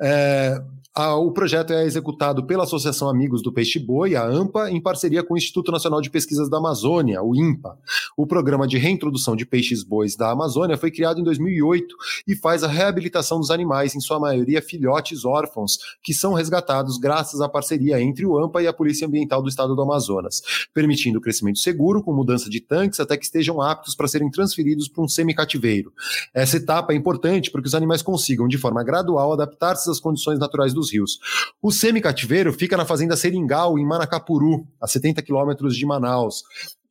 É, 0.00 0.62
a, 0.92 1.14
o 1.14 1.30
projeto 1.30 1.72
é 1.72 1.84
executado 1.84 2.44
pela 2.44 2.64
Associação 2.64 3.08
Amigos 3.08 3.42
do 3.42 3.52
Peixe 3.52 3.78
Boi, 3.78 4.16
a 4.16 4.24
AMPA, 4.24 4.70
em 4.70 4.80
parceria 4.80 5.22
com 5.22 5.34
o 5.34 5.36
Instituto 5.38 5.70
Nacional 5.70 6.00
de 6.00 6.10
Pesquisas 6.10 6.50
da 6.50 6.58
Amazônia, 6.58 7.22
o 7.22 7.32
INPA. 7.34 7.78
O 8.16 8.26
programa 8.26 8.66
de 8.66 8.76
reintrodução 8.76 9.36
de 9.36 9.46
peixes 9.46 9.84
bois 9.84 10.16
da 10.16 10.30
Amazônia 10.32 10.76
foi 10.76 10.90
criado 10.90 11.20
em 11.20 11.22
2008 11.22 11.94
e 12.26 12.34
faz 12.34 12.64
a 12.64 12.68
reabilitação 12.68 13.38
dos 13.38 13.52
animais, 13.52 13.94
em 13.94 14.00
sua 14.00 14.18
maioria 14.18 14.60
filhotes 14.60 15.24
órfãos, 15.24 15.78
que 16.02 16.12
são 16.12 16.34
resgatados 16.34 16.98
graças 16.98 17.40
à 17.40 17.48
parceria 17.48 18.00
entre 18.00 18.26
o 18.26 18.36
AMPA 18.36 18.60
e 18.60 18.66
a 18.66 18.72
Polícia 18.72 19.06
Ambiental 19.06 19.40
do 19.40 19.48
Estado 19.48 19.76
do 19.76 19.82
Amazonas, 19.82 20.42
permitindo 20.74 21.18
o 21.18 21.22
crescimento 21.22 21.60
seguro, 21.60 22.02
com 22.02 22.12
mudança 22.12 22.50
de 22.50 22.60
tanques 22.60 22.98
até 22.98 23.16
que 23.16 23.24
estejam 23.24 23.62
aptos 23.62 23.94
para 23.94 24.08
serem 24.08 24.28
transferidos 24.28 24.88
para 24.88 25.04
um 25.04 25.08
semicativeiro. 25.08 25.92
Essa 26.34 26.56
etapa 26.56 26.92
é 26.92 26.96
importante 26.96 27.48
porque 27.48 27.68
os 27.68 27.74
animais 27.76 28.02
consigam, 28.02 28.48
de 28.48 28.58
forma 28.58 28.82
gradual, 28.82 29.36
adaptar-se 29.50 29.88
às 29.90 30.00
condições 30.00 30.38
naturais 30.38 30.74
do 30.74 30.80
dos 30.80 30.90
rios. 30.90 31.20
O 31.62 31.70
semicativeiro 31.70 32.52
fica 32.52 32.76
na 32.76 32.84
fazenda 32.84 33.16
Seringal, 33.16 33.78
em 33.78 33.86
Manacapuru, 33.86 34.66
a 34.80 34.88
70 34.88 35.22
quilômetros 35.22 35.76
de 35.76 35.84
Manaus. 35.84 36.42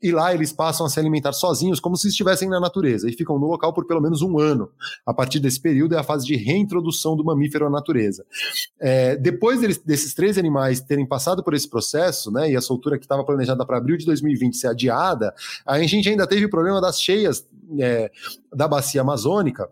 E 0.02 0.14
lá 0.14 0.34
eles 0.34 0.54
passam 0.54 0.86
a 0.86 0.90
se 0.90 0.98
alimentar 0.98 1.34
sozinhos, 1.34 1.78
como 1.78 1.98
se 1.98 2.08
estivessem 2.08 2.48
na 2.48 2.58
natureza, 2.58 3.10
e 3.10 3.14
ficam 3.14 3.38
no 3.38 3.48
local 3.48 3.74
por 3.74 3.86
pelo 3.86 4.00
menos 4.00 4.22
um 4.22 4.40
ano. 4.40 4.70
A 5.06 5.14
partir 5.14 5.42
desse 5.42 5.60
período 5.60 5.94
é 5.94 5.98
a 5.98 6.04
fase 6.04 6.26
de 6.26 6.38
reintrodução 6.38 7.18
do 7.18 7.26
mamífero 7.26 7.66
à 7.66 7.70
natureza. 7.70 8.26
É, 8.80 9.18
depois 9.18 9.60
deles, 9.60 9.78
desses 9.78 10.14
três 10.14 10.38
animais 10.38 10.80
terem 10.80 11.06
passado 11.06 11.44
por 11.44 11.54
esse 11.54 11.68
processo, 11.68 12.32
né, 12.32 12.50
e 12.50 12.56
a 12.56 12.62
soltura 12.62 12.98
que 12.98 13.04
estava 13.04 13.26
planejada 13.26 13.66
para 13.66 13.78
abril 13.78 13.98
de 13.98 14.06
2020 14.06 14.56
ser 14.56 14.68
adiada, 14.68 15.34
a 15.66 15.78
gente 15.82 16.08
ainda 16.08 16.26
teve 16.26 16.46
o 16.46 16.50
problema 16.50 16.80
das 16.80 17.02
cheias 17.02 17.46
é, 17.78 18.10
da 18.54 18.70
bacia 18.70 19.02
amazônica 19.02 19.70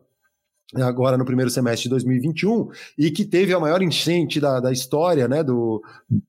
agora 0.76 1.18
no 1.18 1.24
primeiro 1.24 1.50
semestre 1.50 1.84
de 1.84 1.90
2021 1.90 2.70
e 2.98 3.10
que 3.10 3.24
teve 3.24 3.54
a 3.54 3.60
maior 3.60 3.82
enchente 3.82 4.40
da, 4.40 4.60
da 4.60 4.72
história 4.72 5.28
né, 5.28 5.42
do, 5.42 5.82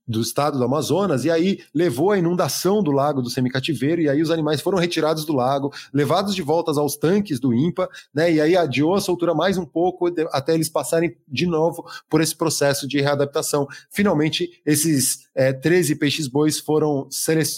do 0.06 0.20
estado 0.20 0.58
do 0.58 0.64
Amazonas 0.64 1.24
e 1.24 1.30
aí 1.30 1.58
levou 1.74 2.12
a 2.12 2.18
inundação 2.18 2.80
do 2.80 2.92
lago 2.92 3.20
do 3.20 3.30
semicativeiro 3.30 4.00
e 4.00 4.08
aí 4.08 4.22
os 4.22 4.30
animais 4.30 4.60
foram 4.60 4.78
retirados 4.78 5.24
do 5.24 5.32
lago, 5.32 5.72
levados 5.92 6.36
de 6.36 6.42
volta 6.42 6.70
aos 6.78 6.96
tanques 6.96 7.40
do 7.40 7.52
INPA, 7.52 7.88
né, 8.14 8.32
e 8.32 8.40
aí 8.40 8.56
adiou 8.56 8.94
a 8.94 9.00
soltura 9.00 9.34
mais 9.34 9.58
um 9.58 9.66
pouco 9.66 10.06
até 10.30 10.54
eles 10.54 10.68
passarem 10.68 11.16
de 11.26 11.46
novo 11.46 11.84
por 12.08 12.20
esse 12.20 12.36
processo 12.36 12.86
de 12.86 13.00
readaptação. 13.00 13.66
Finalmente, 13.90 14.60
esses 14.64 15.27
é, 15.38 15.52
13 15.52 15.94
peixes-bois 15.94 16.58
foram, 16.58 17.08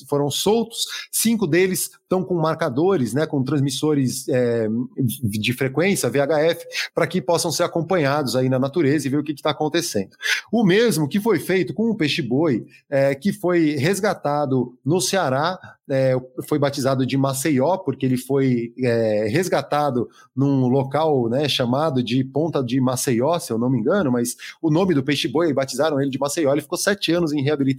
foram 0.06 0.30
soltos, 0.30 0.84
cinco 1.10 1.46
deles 1.46 1.90
estão 2.02 2.22
com 2.22 2.34
marcadores, 2.34 3.14
né, 3.14 3.24
com 3.24 3.42
transmissores 3.42 4.28
é, 4.28 4.68
de 4.98 5.52
frequência, 5.54 6.10
VHF, 6.10 6.66
para 6.94 7.06
que 7.06 7.22
possam 7.22 7.50
ser 7.50 7.62
acompanhados 7.62 8.36
aí 8.36 8.50
na 8.50 8.58
natureza 8.58 9.06
e 9.06 9.10
ver 9.10 9.18
o 9.18 9.24
que 9.24 9.32
está 9.32 9.50
acontecendo. 9.50 10.10
O 10.52 10.62
mesmo 10.62 11.08
que 11.08 11.18
foi 11.18 11.38
feito 11.38 11.72
com 11.72 11.88
o 11.88 11.96
peixe-boi, 11.96 12.66
é, 12.90 13.14
que 13.14 13.32
foi 13.32 13.76
resgatado 13.76 14.76
no 14.84 15.00
Ceará, 15.00 15.58
é, 15.90 16.14
foi 16.46 16.58
batizado 16.58 17.04
de 17.04 17.16
Maceió, 17.16 17.76
porque 17.78 18.06
ele 18.06 18.16
foi 18.16 18.72
é, 18.78 19.26
resgatado 19.28 20.08
num 20.36 20.68
local 20.68 21.28
né, 21.28 21.48
chamado 21.48 22.02
de 22.02 22.22
Ponta 22.22 22.62
de 22.62 22.80
Maceió, 22.80 23.38
se 23.40 23.52
eu 23.52 23.58
não 23.58 23.68
me 23.68 23.78
engano, 23.78 24.12
mas 24.12 24.36
o 24.62 24.70
nome 24.70 24.94
do 24.94 25.02
peixe-boi, 25.02 25.52
batizaram 25.52 26.00
ele 26.00 26.10
de 26.10 26.18
Maceió, 26.18 26.52
ele 26.52 26.60
ficou 26.60 26.78
sete 26.78 27.12
anos 27.12 27.32
em 27.32 27.42
reabilitação, 27.42 27.69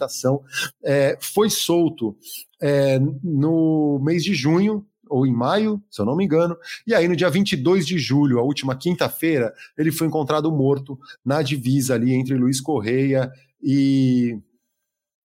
é, 0.83 1.17
foi 1.19 1.49
solto 1.49 2.15
é, 2.61 2.99
no 3.23 3.99
mês 4.03 4.23
de 4.23 4.33
junho, 4.33 4.85
ou 5.09 5.27
em 5.27 5.33
maio, 5.33 5.81
se 5.89 6.01
eu 6.01 6.05
não 6.05 6.15
me 6.15 6.23
engano, 6.23 6.55
e 6.87 6.95
aí 6.95 7.05
no 7.07 7.15
dia 7.17 7.29
22 7.29 7.85
de 7.85 7.99
julho, 7.99 8.39
a 8.39 8.43
última 8.43 8.77
quinta-feira, 8.77 9.53
ele 9.77 9.91
foi 9.91 10.07
encontrado 10.07 10.49
morto 10.51 10.97
na 11.23 11.41
divisa 11.41 11.95
ali 11.95 12.13
entre 12.13 12.35
Luiz 12.35 12.61
Correia 12.61 13.29
e 13.61 14.39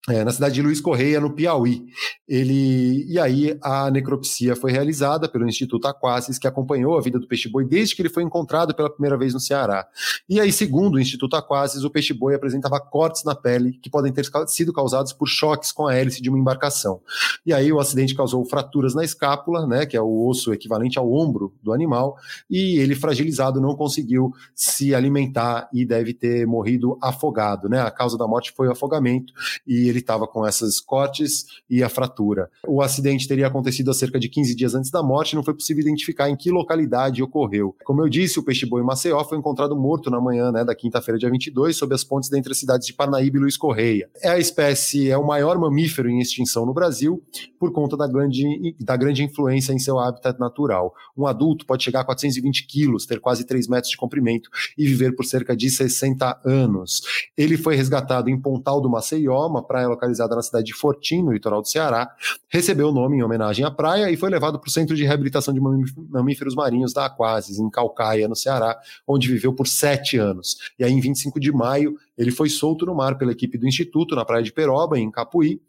é, 0.09 0.23
na 0.23 0.31
cidade 0.31 0.55
de 0.55 0.63
Luiz 0.63 0.81
Correia, 0.81 1.21
no 1.21 1.33
Piauí. 1.33 1.85
Ele, 2.29 3.05
e 3.09 3.19
aí 3.19 3.59
a 3.61 3.91
necropsia 3.91 4.55
foi 4.55 4.71
realizada 4.71 5.29
pelo 5.29 5.49
Instituto 5.49 5.87
Aquasis, 5.89 6.39
que 6.39 6.47
acompanhou 6.47 6.97
a 6.97 7.01
vida 7.01 7.19
do 7.19 7.27
peixe-boi 7.27 7.65
desde 7.65 7.97
que 7.97 8.03
ele 8.03 8.09
foi 8.09 8.23
encontrado 8.23 8.75
pela 8.75 8.89
primeira 8.89 9.17
vez 9.17 9.35
no 9.35 9.41
Ceará. 9.41 9.87
E 10.29 10.41
aí, 10.41 10.53
segundo 10.53 10.95
o 10.95 11.01
Instituto 11.01 11.35
Aquasis, 11.35 11.83
o 11.83 11.91
peixe-boi 11.91 12.35
apresentava 12.35 12.79
cortes 12.79 13.25
na 13.25 13.35
pele 13.35 13.79
que 13.83 13.91
podem 13.91 14.13
ter 14.13 14.25
sido 14.47 14.73
causados 14.73 15.13
por 15.13 15.27
choques 15.27 15.73
com 15.73 15.87
a 15.87 15.95
hélice 15.95 16.23
de 16.23 16.29
uma 16.29 16.39
embarcação. 16.39 17.01
E 17.45 17.53
aí 17.53 17.73
o 17.73 17.81
acidente 17.81 18.15
causou 18.15 18.45
fraturas 18.45 18.95
na 18.95 19.05
escápula, 19.05 19.67
né, 19.67 19.87
que 19.87 19.97
é 19.97 20.01
o 20.01 20.27
osso 20.27 20.53
equivalente 20.53 20.99
ao 20.99 21.13
ombro 21.13 21.53
do 21.63 21.73
animal, 21.73 22.17
e 22.49 22.79
ele 22.79 22.95
fragilizado 22.95 23.61
não 23.61 23.75
conseguiu 23.75 24.33
se 24.55 24.95
alimentar 24.95 25.69
e 25.73 25.85
deve 25.85 26.15
ter 26.15 26.47
morrido 26.47 26.99
afogado, 27.03 27.69
né? 27.69 27.81
A 27.81 27.91
causa 27.91 28.17
da 28.17 28.27
morte 28.27 28.53
foi 28.53 28.69
o 28.69 28.73
afogamento 28.73 29.33
e 29.67 29.89
ele 29.89 29.96
ele 29.97 30.01
estava 30.01 30.27
com 30.27 30.47
esses 30.47 30.81
cortes 30.81 31.47
e 31.69 31.83
a 31.83 31.89
fratura. 31.89 32.51
O 32.67 32.83
acidente 32.83 33.27
teria 33.27 33.47
acontecido 33.47 33.91
há 33.91 33.95
cerca 33.95 34.21
de 34.21 34.29
15 34.29 34.55
dias 34.55 34.75
antes 34.75 34.91
da 34.91 35.03
morte, 35.03 35.35
não 35.35 35.43
foi 35.43 35.55
possível 35.55 35.81
identificar 35.81 36.29
em 36.29 36.37
que 36.37 36.51
localidade 36.51 37.23
ocorreu. 37.23 37.75
Como 37.85 38.03
eu 38.03 38.09
disse, 38.09 38.39
o 38.39 38.43
peixe-boi 38.43 38.83
Maceió 38.83 39.25
foi 39.25 39.39
encontrado 39.39 39.75
morto 39.75 40.11
na 40.11 40.21
manhã 40.21 40.53
né, 40.53 40.65
da 40.65 40.75
quinta-feira, 40.75 41.19
dia 41.19 41.31
22, 41.31 41.77
sob 41.77 41.95
as 41.95 42.05
pontes 42.05 42.33
entre 42.33 42.53
as 42.53 42.59
cidades 42.59 42.87
de 42.87 42.93
Parnaíba 42.93 43.39
e 43.39 43.41
Luiz 43.41 43.57
Correia. 43.57 44.09
É 44.23 44.29
a 44.29 44.39
espécie, 44.39 45.11
é 45.11 45.17
o 45.17 45.27
maior 45.27 45.59
mamífero 45.59 46.09
em 46.09 46.21
extinção 46.21 46.67
no 46.67 46.75
Brasil, 46.75 47.23
por 47.59 47.73
conta 47.73 47.97
da 47.97 48.07
grande, 48.07 48.77
da 48.79 48.97
grande 48.97 49.25
influência 49.25 49.73
em 49.73 49.79
seu 49.79 49.99
habitat 49.99 50.39
natural. 50.39 50.93
Um 51.17 51.27
adulto 51.27 51.65
pode 51.65 51.83
chegar 51.83 52.01
a 52.01 52.05
420 52.05 52.67
quilos, 52.67 53.07
ter 53.07 53.21
quase 53.21 53.45
3 53.45 53.67
metros 53.69 53.91
de 53.91 53.97
comprimento 53.97 54.51
e 54.77 54.87
viver 54.87 55.15
por 55.15 55.25
cerca 55.25 55.57
de 55.57 55.71
60 55.71 56.41
anos. 56.45 57.03
Ele 57.37 57.57
foi 57.57 57.77
resgatado 57.77 58.29
em 58.29 58.39
Pontal 58.39 58.81
do 58.81 58.91
Maceió, 58.91 59.47
uma 59.47 59.63
localizada 59.85 60.35
na 60.37 60.43
cidade 60.43 60.67
de 60.67 60.75
Fortim, 60.75 61.23
no 61.23 61.33
litoral 61.33 61.61
do 61.61 61.69
Ceará, 61.69 62.11
recebeu 62.49 62.89
o 62.89 62.93
nome 62.93 63.19
em 63.19 63.23
homenagem 63.23 63.65
à 63.65 63.71
praia 63.71 64.11
e 64.11 64.17
foi 64.17 64.31
levado 64.31 64.59
para 64.59 64.69
o 64.69 64.71
Centro 64.71 64.95
de 64.95 65.05
Reabilitação 65.05 65.53
de 65.53 65.61
Mamíferos 65.61 66.55
Marinhos 66.55 66.93
da 66.93 67.07
Aquasis, 67.07 67.59
em 67.59 67.69
Calcaia, 67.69 68.29
no 68.29 68.37
Ceará, 68.37 68.79
onde 69.07 69.29
viveu 69.29 69.53
por 69.53 69.67
sete 69.67 70.17
anos. 70.17 70.57
E 70.79 70.85
aí, 70.85 70.93
em 70.93 71.01
25 71.01 71.41
de 71.41 71.53
maio, 71.53 71.97
ele 72.17 72.31
foi 72.31 72.49
solto 72.49 72.87
no 72.87 72.95
mar 72.95 73.19
pela 73.19 73.33
equipe 73.33 73.59
do 73.59 73.67
Instituto, 73.67 74.15
na 74.15 74.25
praia 74.25 74.43
de 74.43 74.53
Peroba, 74.53 74.99
em 74.99 75.11
Capuí, 75.11 75.61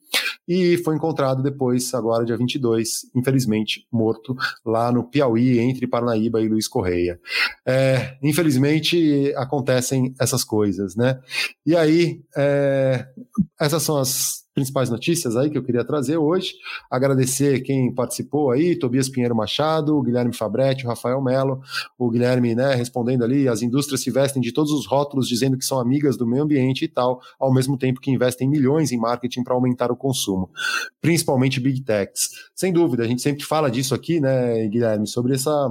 e 0.47 0.77
foi 0.77 0.95
encontrado 0.95 1.43
depois, 1.43 1.93
agora 1.93 2.25
dia 2.25 2.37
22, 2.37 3.09
infelizmente 3.15 3.85
morto 3.91 4.35
lá 4.65 4.91
no 4.91 5.03
Piauí, 5.03 5.59
entre 5.59 5.85
Parnaíba 5.87 6.41
e 6.41 6.47
Luiz 6.47 6.67
Correia. 6.67 7.19
É, 7.65 8.17
infelizmente 8.23 9.33
acontecem 9.35 10.15
essas 10.19 10.43
coisas, 10.43 10.95
né? 10.95 11.19
E 11.65 11.75
aí, 11.75 12.21
é, 12.35 13.07
essas 13.59 13.83
são 13.83 13.97
as 13.97 14.46
principais 14.57 14.89
notícias 14.89 15.37
aí 15.37 15.51
que 15.51 15.57
eu 15.57 15.61
queria 15.61 15.85
trazer 15.85 16.17
hoje. 16.17 16.55
Agradecer 16.89 17.61
quem 17.61 17.93
participou 17.93 18.49
aí, 18.49 18.75
Tobias 18.75 19.07
Pinheiro 19.07 19.35
Machado, 19.35 19.95
o 19.95 20.01
Guilherme 20.01 20.33
Fabretti, 20.33 20.83
o 20.83 20.87
Rafael 20.87 21.21
Melo, 21.21 21.61
o 21.95 22.09
Guilherme, 22.09 22.55
né, 22.55 22.73
respondendo 22.73 23.23
ali, 23.23 23.47
as 23.47 23.61
indústrias 23.61 24.01
se 24.01 24.09
vestem 24.09 24.41
de 24.41 24.51
todos 24.51 24.71
os 24.71 24.87
rótulos 24.87 25.27
dizendo 25.27 25.59
que 25.59 25.63
são 25.63 25.79
amigas 25.79 26.17
do 26.17 26.25
meio 26.25 26.41
ambiente 26.41 26.85
e 26.85 26.87
tal, 26.87 27.21
ao 27.39 27.53
mesmo 27.53 27.77
tempo 27.77 28.01
que 28.01 28.09
investem 28.09 28.49
milhões 28.49 28.91
em 28.91 28.97
marketing 28.97 29.43
para 29.43 29.53
aumentar 29.53 29.91
o 29.91 29.95
consumo, 29.95 30.49
principalmente 30.99 31.59
Big 31.59 31.81
Techs. 31.81 32.31
Sem 32.55 32.73
dúvida, 32.73 33.03
a 33.03 33.07
gente 33.07 33.21
sempre 33.21 33.43
fala 33.43 33.69
disso 33.69 33.93
aqui, 33.93 34.19
né, 34.19 34.67
Guilherme, 34.69 35.05
sobre 35.05 35.35
essa 35.35 35.69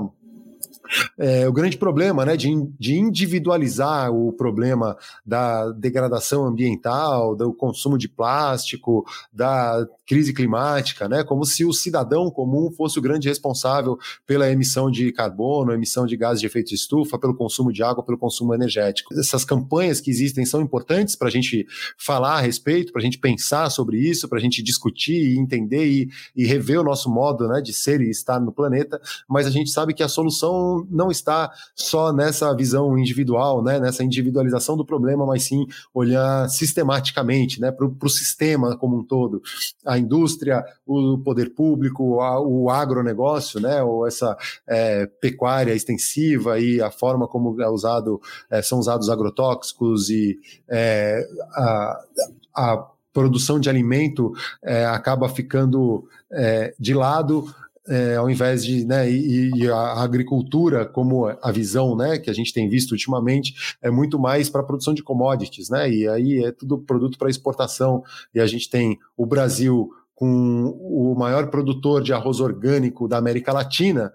é, 1.19 1.49
o 1.49 1.53
grande 1.53 1.77
problema 1.77 2.25
né, 2.25 2.37
de, 2.37 2.49
de, 2.79 2.95
individualizar 2.95 4.13
o 4.13 4.33
problema 4.33 4.97
da 5.25 5.71
degradação 5.73 6.47
ambiental, 6.47 7.35
do 7.35 7.53
consumo 7.53 7.99
de 7.99 8.09
plástico, 8.09 9.05
da 9.33 9.87
crise 10.07 10.33
climática, 10.33 11.09
né, 11.09 11.25
como 11.25 11.45
se 11.45 11.65
o 11.65 11.73
cidadão 11.73 12.31
comum 12.31 12.71
fosse 12.71 12.99
o 12.99 13.03
grande 13.03 13.29
responsável 13.29 13.99
pela 14.27 14.51
emissão 14.51 14.91
de 14.91 15.13
carbono, 15.13 15.73
emissão 15.73 16.07
de 16.07 16.17
gases 16.17 16.41
de 16.41 16.47
efeito 16.47 16.69
de 16.69 16.77
estufa, 16.77 17.19
pelo 17.19 17.35
consumo 17.35 17.73
de 17.73 17.83
água, 17.83 18.05
pelo 18.05 18.19
consumo 18.19 18.55
energético. 18.55 19.13
Essas 19.19 19.45
campanhas 19.45 20.01
que 20.01 20.11
existem 20.11 20.45
são 20.45 20.61
importantes 20.61 21.17
para 21.17 21.29
a 21.29 21.31
gente 21.31 21.67
falar 21.99 22.37
a 22.37 22.41
respeito, 22.41 22.93
para 22.93 23.01
a 23.01 23.05
gente 23.05 23.19
pensar 23.19 23.71
sobre 23.71 23.99
isso, 23.99 24.29
para 24.29 24.39
a 24.39 24.41
gente 24.41 24.63
discutir 24.63 25.33
e 25.33 25.39
entender 25.39 25.87
e, 25.87 26.09
e 26.35 26.47
rever 26.47 26.81
o 26.81 26.85
nosso 26.85 27.11
modo 27.11 27.49
né, 27.49 27.61
de 27.61 27.73
ser 27.73 28.01
e 28.01 28.11
estar 28.11 28.41
no 28.41 28.53
planeta, 28.53 29.01
mas 29.29 29.47
a 29.47 29.51
gente 29.51 29.71
sabe 29.71 29.95
que 29.95 30.03
a 30.03 30.09
solução 30.09 30.76
não, 30.91 31.11
está 31.11 31.51
só 31.75 32.13
nessa 32.13 32.55
visão 32.55 32.99
individual, 32.99 33.63
né, 33.63 33.79
nessa 33.79 34.03
individualização 34.03 34.77
do 34.77 34.85
problema, 34.85 35.25
mas 35.25 35.45
sim 35.45 35.67
olhar 35.95 36.49
sistematicamente 36.49 37.61
né, 37.61 37.71
para 37.71 37.87
o 37.87 38.09
sistema 38.09 38.77
como 38.77 38.99
um 38.99 39.05
todo. 39.05 39.43
A 39.85 39.99
indústria, 39.99 40.65
o 40.87 41.19
poder 41.19 41.55
público, 41.55 42.21
a, 42.21 42.41
o 42.41 42.71
agronegócio, 42.71 43.61
né, 43.61 43.83
ou 43.83 44.07
essa 44.07 44.37
é, 44.67 45.07
pecuária 45.07 45.75
extensiva 45.75 46.59
e 46.59 46.81
a 46.81 46.91
forma 46.91 47.29
como 47.29 47.61
é 47.61 47.69
usado, 47.69 48.21
é, 48.51 48.63
são 48.63 48.79
usados 48.79 49.09
agrotóxicos 49.09 50.11
e 50.11 50.39
é, 50.69 51.27
a, 51.55 52.01
a 52.55 52.87
produção 53.17 53.59
de 53.59 53.71
alimento 53.71 54.35
é, 54.63 54.85
acaba 54.85 55.27
ficando 55.27 56.07
é, 56.31 56.75
de 56.79 56.93
lado 56.93 57.47
é, 57.89 58.17
ao 58.17 58.29
invés 58.29 58.65
de, 58.65 58.85
né, 58.85 59.11
e, 59.11 59.51
e, 59.55 59.71
a 59.71 60.03
agricultura, 60.03 60.85
como 60.85 61.27
a 61.27 61.53
visão, 61.53 61.97
né, 61.97 62.19
que 62.19 62.31
a 62.31 62.33
gente 62.33 62.53
tem 62.53 62.69
visto 62.69 62.93
ultimamente, 62.93 63.77
é 63.81 63.91
muito 63.91 64.19
mais 64.19 64.51
para 64.51 64.61
a 64.61 64.65
produção 64.65 64.93
de 64.93 65.03
commodities, 65.03 65.71
né, 65.71 65.91
e 65.91 66.09
aí 66.09 66.45
é 66.45 66.53
tudo 66.53 66.79
produto 66.79 67.19
para 67.19 67.31
exportação, 67.31 68.03
e 68.35 68.41
a 68.41 68.47
gente 68.47 68.69
tem 68.69 68.99
o 69.17 69.27
Brasil 69.27 69.91
com 70.15 70.75
o 70.81 71.15
maior 71.15 71.51
produtor 71.51 72.03
de 72.03 72.13
arroz 72.13 72.41
orgânico 72.41 73.07
da 73.07 73.19
América 73.19 73.53
Latina, 73.53 74.11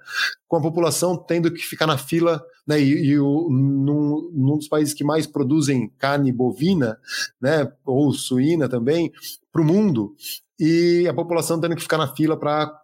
com 0.47 0.57
a 0.57 0.61
população 0.61 1.15
tendo 1.15 1.53
que 1.53 1.61
ficar 1.61 1.85
na 1.85 1.97
fila, 1.97 2.43
né, 2.67 2.81
e, 2.81 3.05
e 3.05 3.19
o, 3.19 3.47
num, 3.49 4.31
num, 4.33 4.57
dos 4.57 4.67
países 4.67 4.93
que 4.93 5.03
mais 5.03 5.27
produzem 5.27 5.91
carne 5.99 6.31
bovina, 6.31 6.97
né, 7.39 7.71
ou 7.85 8.11
suína 8.11 8.67
também, 8.67 9.11
para 9.51 9.61
o 9.61 9.65
mundo, 9.65 10.15
e 10.59 11.07
a 11.07 11.13
população 11.13 11.59
tendo 11.59 11.75
que 11.75 11.81
ficar 11.81 11.97
na 11.97 12.13
fila 12.15 12.37
para 12.37 12.80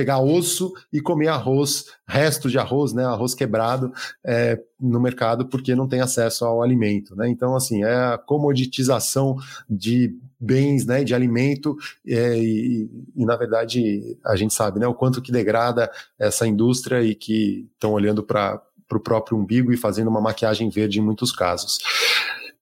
pegar 0.00 0.18
osso 0.18 0.72
e 0.90 0.98
comer 0.98 1.28
arroz, 1.28 1.84
resto 2.08 2.48
de 2.48 2.58
arroz, 2.58 2.94
né, 2.94 3.04
arroz 3.04 3.34
quebrado 3.34 3.92
é, 4.24 4.58
no 4.80 4.98
mercado 4.98 5.46
porque 5.46 5.74
não 5.74 5.86
tem 5.86 6.00
acesso 6.00 6.46
ao 6.46 6.62
alimento, 6.62 7.14
né? 7.14 7.28
Então, 7.28 7.54
assim, 7.54 7.84
é 7.84 7.94
a 7.94 8.16
comoditização 8.16 9.36
de 9.68 10.16
bens, 10.40 10.86
né, 10.86 11.04
de 11.04 11.14
alimento 11.14 11.76
é, 12.08 12.38
e, 12.38 12.90
e, 13.14 13.26
na 13.26 13.36
verdade, 13.36 14.16
a 14.24 14.34
gente 14.36 14.54
sabe, 14.54 14.80
né, 14.80 14.86
o 14.86 14.94
quanto 14.94 15.20
que 15.20 15.30
degrada 15.30 15.90
essa 16.18 16.46
indústria 16.46 17.02
e 17.02 17.14
que 17.14 17.68
estão 17.74 17.92
olhando 17.92 18.22
para 18.22 18.58
o 18.90 19.00
próprio 19.00 19.36
umbigo 19.36 19.70
e 19.70 19.76
fazendo 19.76 20.08
uma 20.08 20.20
maquiagem 20.20 20.70
verde 20.70 20.98
em 20.98 21.02
muitos 21.02 21.30
casos. 21.30 21.76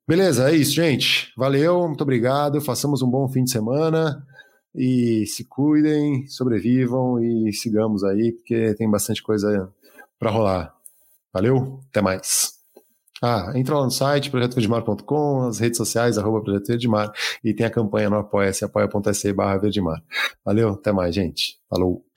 Beleza, 0.08 0.50
é 0.50 0.56
isso, 0.56 0.72
gente. 0.72 1.32
Valeu, 1.36 1.86
muito 1.86 2.02
obrigado. 2.02 2.60
Façamos 2.60 3.00
um 3.00 3.08
bom 3.08 3.28
fim 3.28 3.44
de 3.44 3.52
semana 3.52 4.26
e 4.78 5.26
se 5.26 5.44
cuidem, 5.44 6.26
sobrevivam 6.28 7.20
e 7.20 7.52
sigamos 7.52 8.04
aí, 8.04 8.30
porque 8.30 8.74
tem 8.74 8.88
bastante 8.88 9.20
coisa 9.22 9.68
para 10.18 10.30
rolar. 10.30 10.72
Valeu, 11.32 11.80
até 11.90 12.00
mais. 12.00 12.56
Ah, 13.20 13.52
entra 13.56 13.76
lá 13.76 13.84
no 13.84 13.90
site, 13.90 14.30
projetoverdemar.com, 14.30 15.48
as 15.48 15.58
redes 15.58 15.76
sociais, 15.76 16.16
arroba 16.16 16.40
Projeto 16.40 16.68
Verdemar, 16.68 17.12
e 17.42 17.52
tem 17.52 17.66
a 17.66 17.70
campanha 17.70 18.08
no 18.08 18.16
Apoia-se, 18.16 18.64
apoia.se 18.64 19.32
barra 19.32 19.58
Verdemar. 19.58 20.00
Valeu, 20.44 20.70
até 20.70 20.92
mais, 20.92 21.12
gente. 21.12 21.58
Falou. 21.68 22.07